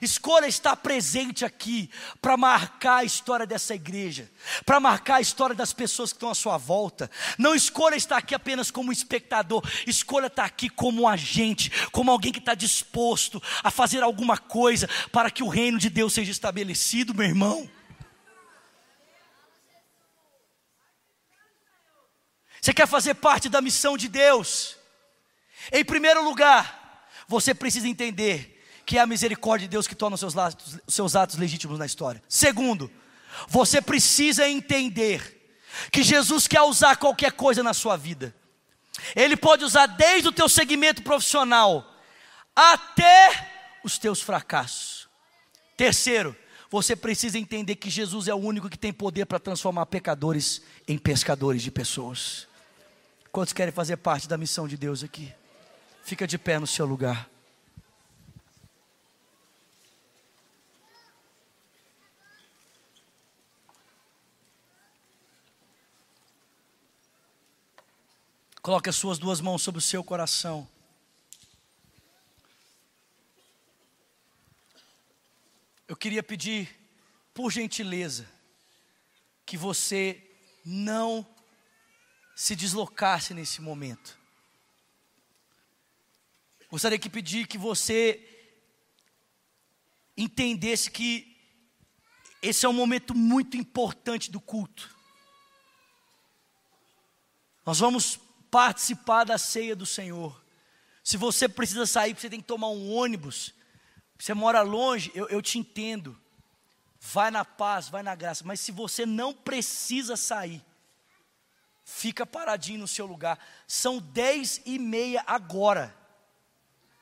[0.00, 4.30] Escolha estar presente aqui para marcar a história dessa igreja,
[4.64, 7.10] para marcar a história das pessoas que estão à sua volta.
[7.38, 12.32] Não escolha estar aqui apenas como espectador, escolha estar aqui como um agente, como alguém
[12.32, 17.14] que está disposto a fazer alguma coisa para que o reino de Deus seja estabelecido,
[17.14, 17.68] meu irmão.
[22.60, 24.76] Você quer fazer parte da missão de Deus?
[25.70, 28.55] Em primeiro lugar, você precisa entender
[28.86, 31.76] que é a misericórdia de Deus que torna os seus, atos, os seus atos legítimos
[31.76, 32.22] na história.
[32.28, 32.88] Segundo,
[33.48, 35.50] você precisa entender
[35.90, 38.32] que Jesus quer usar qualquer coisa na sua vida.
[39.14, 41.94] Ele pode usar desde o teu segmento profissional
[42.54, 45.08] até os teus fracassos.
[45.76, 46.34] Terceiro,
[46.70, 50.96] você precisa entender que Jesus é o único que tem poder para transformar pecadores em
[50.96, 52.46] pescadores de pessoas.
[53.32, 55.32] Quantos querem fazer parte da missão de Deus aqui?
[56.04, 57.28] Fica de pé no seu lugar.
[68.66, 70.68] Coloque as suas duas mãos sobre o seu coração.
[75.86, 76.76] Eu queria pedir,
[77.32, 78.28] por gentileza,
[79.46, 80.20] que você
[80.64, 81.24] não
[82.34, 84.18] se deslocasse nesse momento.
[86.68, 88.50] Gostaria de pedir que você
[90.16, 91.40] entendesse que
[92.42, 94.92] esse é um momento muito importante do culto.
[97.64, 98.25] Nós vamos
[98.56, 100.42] participar da ceia do Senhor.
[101.04, 103.52] Se você precisa sair, você tem que tomar um ônibus,
[104.18, 106.18] você mora longe, eu, eu te entendo.
[106.98, 108.44] Vai na paz, vai na graça.
[108.46, 110.64] Mas se você não precisa sair,
[111.84, 113.38] fica paradinho no seu lugar.
[113.68, 115.94] São dez e meia agora.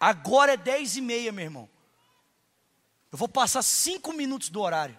[0.01, 1.71] Agora é dez e meia, meu irmão.
[3.13, 4.99] Eu vou passar cinco minutos do horário.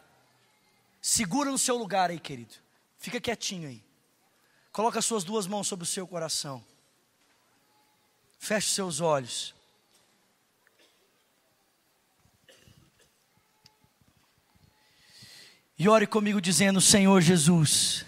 [1.01, 2.55] Segura no seu lugar aí, querido.
[2.97, 3.83] Fica quietinho aí.
[4.75, 6.61] Coloque as suas duas mãos sobre o seu coração.
[8.37, 9.55] Feche seus olhos.
[15.79, 18.05] E ore comigo dizendo: Senhor Jesus,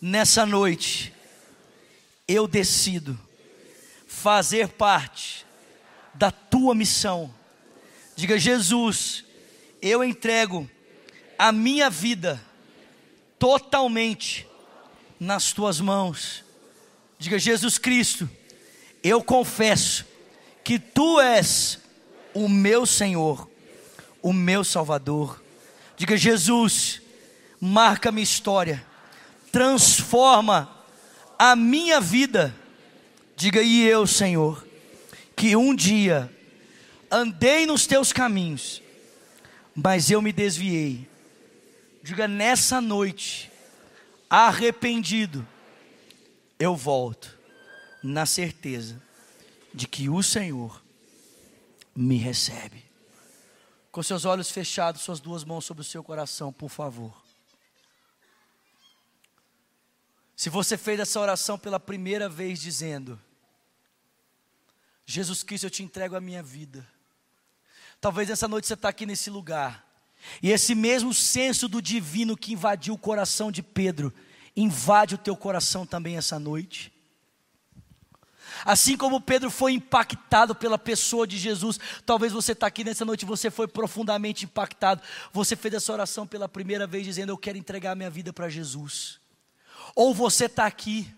[0.00, 1.12] nessa noite
[2.28, 3.18] eu decido
[4.06, 5.44] fazer parte
[6.14, 7.34] da tua missão.
[8.14, 9.24] Diga, Jesus,
[9.82, 10.70] eu entrego
[11.36, 12.40] a minha vida
[13.40, 14.47] totalmente
[15.18, 16.44] nas tuas mãos.
[17.18, 18.28] Diga, Jesus Cristo,
[19.02, 20.04] eu confesso
[20.62, 21.78] que tu és
[22.34, 23.48] o meu Senhor,
[24.22, 25.42] o meu Salvador.
[25.96, 27.00] Diga, Jesus,
[27.60, 28.84] marca minha história,
[29.50, 30.70] transforma
[31.38, 32.54] a minha vida.
[33.36, 34.66] Diga, e eu, Senhor,
[35.34, 36.30] que um dia
[37.10, 38.82] andei nos teus caminhos,
[39.74, 41.08] mas eu me desviei.
[42.02, 43.47] Diga, nessa noite,
[44.28, 45.46] arrependido,
[46.58, 47.36] eu volto
[48.02, 49.00] na certeza
[49.72, 50.82] de que o Senhor
[51.94, 52.84] me recebe.
[53.90, 57.28] Com seus olhos fechados, suas duas mãos sobre o seu coração, por favor.
[60.36, 63.20] Se você fez essa oração pela primeira vez dizendo:
[65.04, 66.86] Jesus Cristo, eu te entrego a minha vida.
[68.00, 69.87] Talvez essa noite você está aqui nesse lugar.
[70.42, 74.12] E esse mesmo senso do divino que invadiu o coração de Pedro,
[74.56, 76.92] invade o teu coração também essa noite.
[78.64, 83.24] Assim como Pedro foi impactado pela pessoa de Jesus, talvez você está aqui nessa noite,
[83.24, 85.02] você foi profundamente impactado.
[85.32, 89.20] Você fez essa oração pela primeira vez, dizendo: Eu quero entregar minha vida para Jesus.
[89.94, 91.12] Ou você está aqui,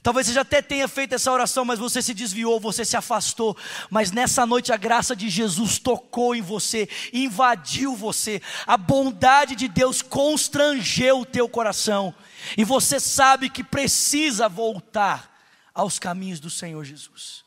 [0.00, 3.56] Talvez você já até tenha feito essa oração, mas você se desviou, você se afastou.
[3.90, 8.40] Mas nessa noite a graça de Jesus tocou em você, invadiu você.
[8.66, 12.14] A bondade de Deus constrangeu o teu coração.
[12.56, 15.32] E você sabe que precisa voltar
[15.74, 17.44] aos caminhos do Senhor Jesus.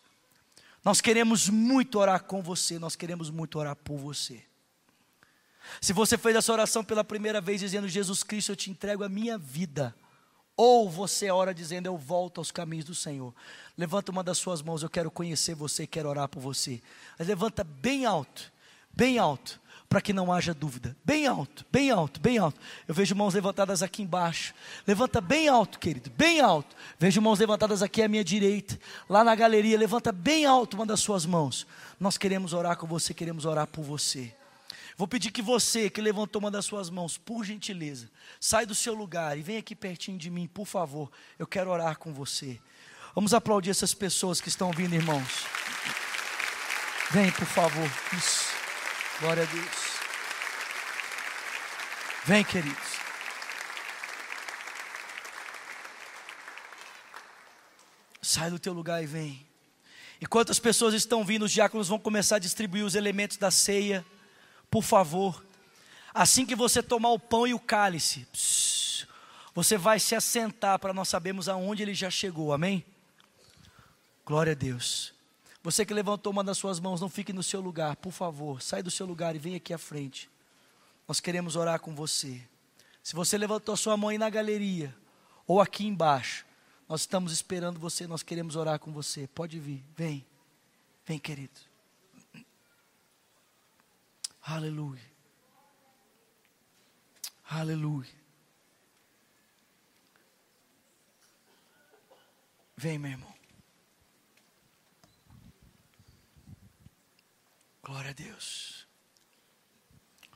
[0.83, 4.43] Nós queremos muito orar com você, nós queremos muito orar por você.
[5.81, 9.09] Se você fez essa oração pela primeira vez dizendo: Jesus Cristo, eu te entrego a
[9.09, 9.95] minha vida.
[10.57, 13.33] Ou você ora dizendo: Eu volto aos caminhos do Senhor.
[13.77, 16.81] Levanta uma das suas mãos, eu quero conhecer você, quero orar por você.
[17.17, 18.51] Mas levanta bem alto,
[18.93, 20.95] bem alto para que não haja dúvida.
[21.03, 22.59] Bem alto, bem alto, bem alto.
[22.87, 24.53] Eu vejo mãos levantadas aqui embaixo.
[24.85, 26.75] Levanta bem alto, querido, bem alto.
[26.99, 28.79] Vejo mãos levantadas aqui à minha direita.
[29.09, 31.67] Lá na galeria, levanta bem alto uma das suas mãos.
[31.99, 34.33] Nós queremos orar com você, queremos orar por você.
[34.97, 38.93] Vou pedir que você que levantou uma das suas mãos, por gentileza, sai do seu
[38.93, 41.11] lugar e vem aqui pertinho de mim, por favor.
[41.37, 42.59] Eu quero orar com você.
[43.13, 45.45] Vamos aplaudir essas pessoas que estão vindo, irmãos.
[47.11, 47.89] Vem, por favor.
[48.17, 48.45] Isso.
[49.19, 49.95] Glória a Deus.
[52.25, 52.95] Vem, queridos.
[58.21, 59.45] Sai do teu lugar e vem.
[60.21, 64.05] Enquanto as pessoas estão vindo, os diáconos vão começar a distribuir os elementos da ceia.
[64.75, 65.41] Por favor,
[66.13, 68.27] assim que você tomar o pão e o cálice,
[69.53, 72.51] você vai se assentar para nós sabermos aonde ele já chegou.
[72.51, 72.83] Amém?
[74.25, 75.13] Glória a Deus.
[75.63, 78.83] Você que levantou uma das suas mãos, não fique no seu lugar, por favor, sai
[78.83, 80.29] do seu lugar e vem aqui à frente.
[81.07, 82.41] Nós queremos orar com você.
[83.01, 84.93] Se você levantou a sua mão aí na galeria,
[85.47, 86.45] ou aqui embaixo,
[86.89, 89.25] nós estamos esperando você, nós queremos orar com você.
[89.25, 90.25] Pode vir, vem,
[91.05, 91.61] vem, querido.
[94.47, 95.11] Aleluia.
[97.49, 98.13] Aleluia.
[102.77, 103.33] Vem, meu irmão.
[107.81, 108.87] Glória a Deus.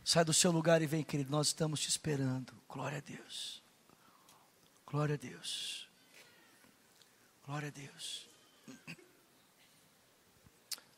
[0.04, 1.30] Sai do seu lugar e vem, querido.
[1.30, 2.52] Nós estamos te esperando.
[2.68, 3.62] Glória a Deus.
[4.88, 5.88] Glória a Deus.
[7.46, 8.28] Glória a Deus.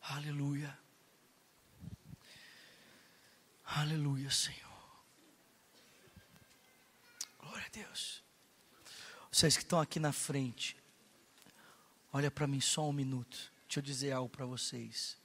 [0.01, 0.79] Aleluia.
[3.73, 4.59] Aleluia, Senhor.
[7.39, 8.21] Glória a Deus.
[9.31, 10.75] Vocês que estão aqui na frente,
[12.11, 13.49] olha para mim só um minuto.
[13.65, 15.17] Deixa eu dizer algo para vocês.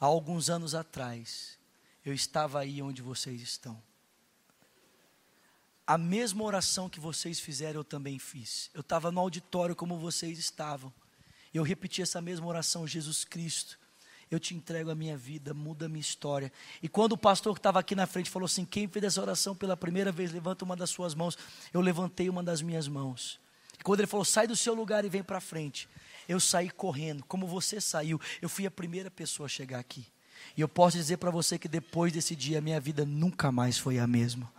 [0.00, 1.58] Há alguns anos atrás,
[2.04, 3.82] eu estava aí onde vocês estão.
[5.86, 8.70] A mesma oração que vocês fizeram, eu também fiz.
[8.72, 10.90] Eu estava no auditório como vocês estavam.
[11.52, 13.78] Eu repeti essa mesma oração, Jesus Cristo,
[14.30, 16.52] eu te entrego a minha vida, muda a minha história.
[16.82, 19.54] E quando o pastor que estava aqui na frente falou assim: quem fez essa oração
[19.54, 21.36] pela primeira vez, levanta uma das suas mãos.
[21.72, 23.40] Eu levantei uma das minhas mãos.
[23.78, 25.88] E quando ele falou: sai do seu lugar e vem para frente.
[26.28, 28.20] Eu saí correndo, como você saiu.
[28.40, 30.06] Eu fui a primeira pessoa a chegar aqui.
[30.56, 33.78] E eu posso dizer para você que depois desse dia, a minha vida nunca mais
[33.78, 34.50] foi a mesma.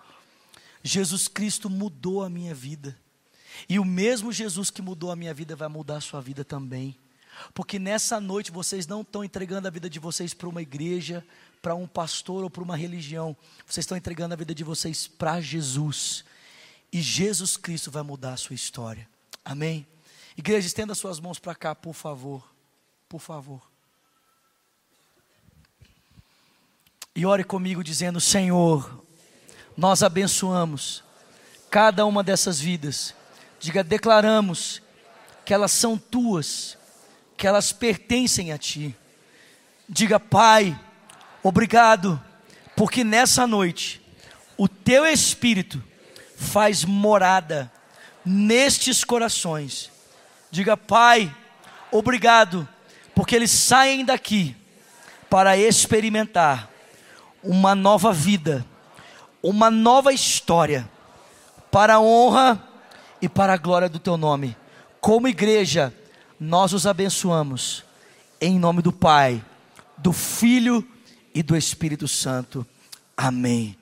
[0.84, 2.96] Jesus Cristo mudou a minha vida.
[3.68, 6.98] E o mesmo Jesus que mudou a minha vida vai mudar a sua vida também.
[7.54, 11.26] Porque nessa noite vocês não estão entregando a vida de vocês para uma igreja,
[11.62, 13.36] para um pastor ou para uma religião.
[13.66, 16.24] Vocês estão entregando a vida de vocês para Jesus.
[16.92, 19.08] E Jesus Cristo vai mudar a sua história.
[19.44, 19.86] Amém?
[20.38, 22.44] Igreja, estenda suas mãos para cá, por favor.
[23.08, 23.62] Por favor.
[27.16, 29.04] E ore comigo dizendo: Senhor,
[29.78, 31.04] nós abençoamos
[31.70, 33.14] cada uma dessas vidas.
[33.60, 34.82] Diga, declaramos
[35.46, 36.78] que elas são tuas,
[37.38, 38.96] que elas pertencem a ti.
[39.88, 40.80] Diga, Pai,
[41.44, 42.22] obrigado,
[42.76, 44.02] porque nessa noite
[44.58, 45.84] o teu Espírito
[46.38, 47.72] faz morada
[48.26, 49.92] nestes corações
[50.56, 51.36] Diga, Pai,
[51.92, 52.66] obrigado,
[53.14, 54.56] porque eles saem daqui
[55.30, 56.70] para experimentar
[57.44, 58.66] uma nova vida,
[59.44, 60.90] uma nova história,
[61.70, 62.64] para a honra
[63.22, 64.56] e para a glória do Teu nome.
[65.02, 65.94] Como igreja,
[66.40, 67.84] nós os abençoamos,
[68.42, 69.44] em nome do Pai,
[69.98, 70.86] do Filho
[71.34, 72.66] e do Espírito Santo.
[73.16, 73.78] Amém.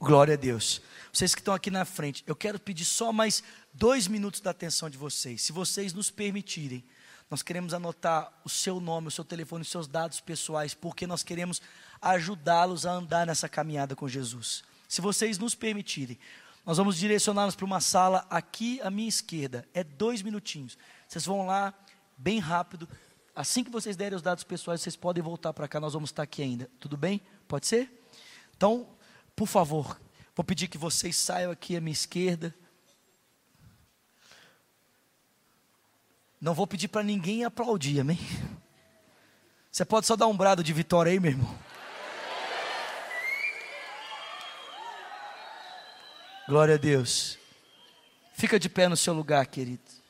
[0.00, 0.80] Glória a Deus.
[1.12, 4.88] vocês que estão aqui na frente, eu quero pedir só mais dois minutos da atenção
[4.88, 5.42] de vocês.
[5.42, 6.82] Se vocês nos permitirem,
[7.30, 11.22] nós queremos anotar o seu nome, o seu telefone, os seus dados pessoais, porque nós
[11.22, 11.60] queremos
[12.00, 14.64] ajudá-los a andar nessa caminhada com Jesus.
[14.88, 16.18] Se vocês nos permitirem,
[16.64, 19.66] nós vamos direcioná-los para uma sala aqui à minha esquerda.
[19.74, 20.78] É dois minutinhos.
[21.12, 21.74] Vocês vão lá,
[22.16, 22.88] bem rápido.
[23.36, 25.78] Assim que vocês derem os dados pessoais, vocês podem voltar para cá.
[25.78, 26.70] Nós vamos estar aqui ainda.
[26.80, 27.20] Tudo bem?
[27.46, 28.02] Pode ser?
[28.56, 28.88] Então,
[29.36, 30.00] por favor,
[30.34, 32.54] vou pedir que vocês saiam aqui à minha esquerda.
[36.40, 38.18] Não vou pedir para ninguém aplaudir, amém?
[39.70, 41.58] Você pode só dar um brado de vitória aí, meu irmão?
[46.48, 47.38] Glória a Deus.
[48.32, 50.01] Fica de pé no seu lugar, querido.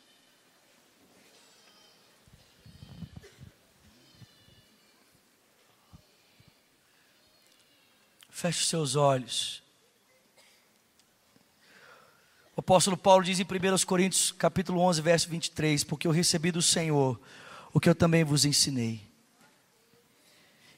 [8.43, 9.63] Feche seus olhos.
[12.57, 13.47] O apóstolo Paulo diz em 1
[13.87, 17.21] Coríntios, capítulo 11, verso 23, porque eu recebi do Senhor
[17.73, 19.01] o que eu também vos ensinei.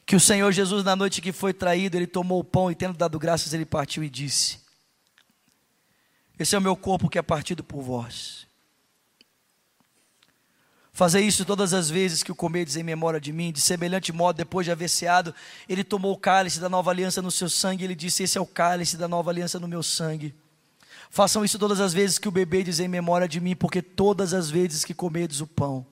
[0.04, 2.98] Que o Senhor Jesus, na noite que foi traído, ele tomou o pão e tendo
[2.98, 4.60] dado graças, ele partiu e disse:
[6.38, 8.43] esse é o meu corpo que é partido por vós.
[10.94, 14.36] Fazer isso todas as vezes que o comedes em memória de mim, de semelhante modo,
[14.36, 15.34] depois de haver ceado,
[15.68, 18.40] ele tomou o cálice da nova aliança no seu sangue, e ele disse: Esse é
[18.40, 20.32] o cálice da nova aliança no meu sangue.
[21.10, 24.48] Façam isso todas as vezes que o bebedes em memória de mim, porque todas as
[24.48, 25.84] vezes que comedes o pão,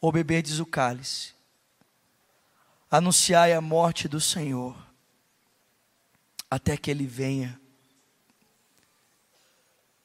[0.00, 1.32] ou bebedes o cálice,
[2.88, 4.76] anunciai a morte do Senhor,
[6.48, 7.60] até que ele venha.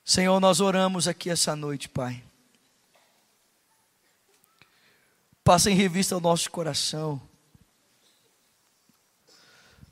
[0.04, 2.24] Senhor, nós oramos aqui essa noite, Pai.
[5.44, 7.22] Passa em revista o nosso coração.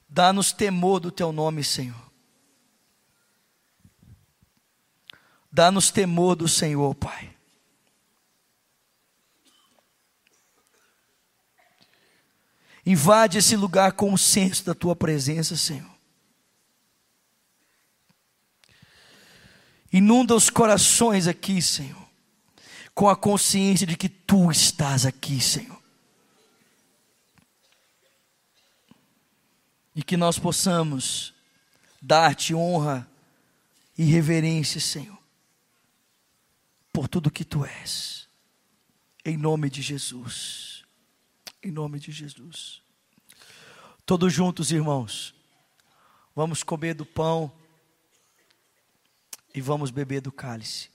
[0.08, 2.12] Dá-nos temor do Teu nome, Senhor.
[5.52, 7.36] Dá-nos temor do Senhor, Pai.
[12.86, 15.92] Invade esse lugar com o senso da Tua presença, Senhor.
[19.92, 22.01] Inunda os corações aqui, Senhor,
[22.94, 25.82] com a consciência de que Tu estás aqui, Senhor.
[29.96, 31.34] E que nós possamos
[32.02, 33.08] dar-te honra
[33.98, 35.18] e reverência, Senhor,
[36.92, 38.28] por tudo que Tu és.
[39.24, 40.84] Em nome de Jesus.
[41.62, 42.82] Em nome de Jesus.
[44.06, 45.34] Todos juntos, irmãos,
[46.36, 47.52] vamos comer do pão
[49.54, 50.90] e vamos beber do cálice.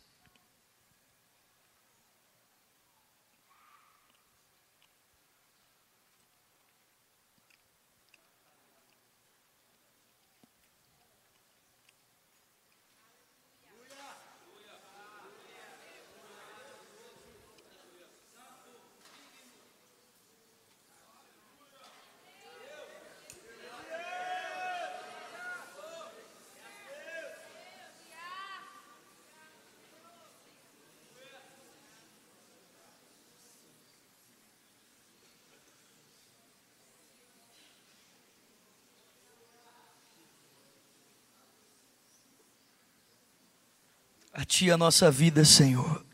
[44.46, 46.04] Ti a nossa vida, Senhor.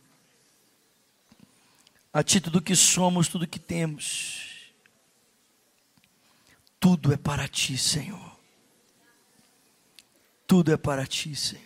[2.12, 4.72] A Ti tudo que somos, tudo que temos.
[6.80, 8.32] Tudo é para Ti, Senhor.
[10.46, 11.62] Tudo é para Ti, Senhor.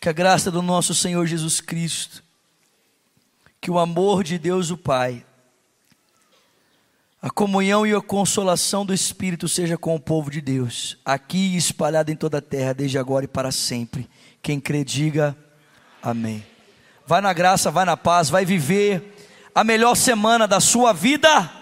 [0.00, 2.24] Que a graça do nosso Senhor Jesus Cristo,
[3.60, 5.24] que o amor de Deus o Pai,
[7.20, 12.12] a comunhão e a consolação do Espírito seja com o povo de Deus, aqui espalhado
[12.12, 14.08] em toda a terra, desde agora e para sempre.
[14.42, 15.36] Quem crê, diga
[16.02, 16.44] amém.
[17.06, 19.16] Vai na graça, vai na paz, vai viver
[19.54, 21.57] a melhor semana da sua vida.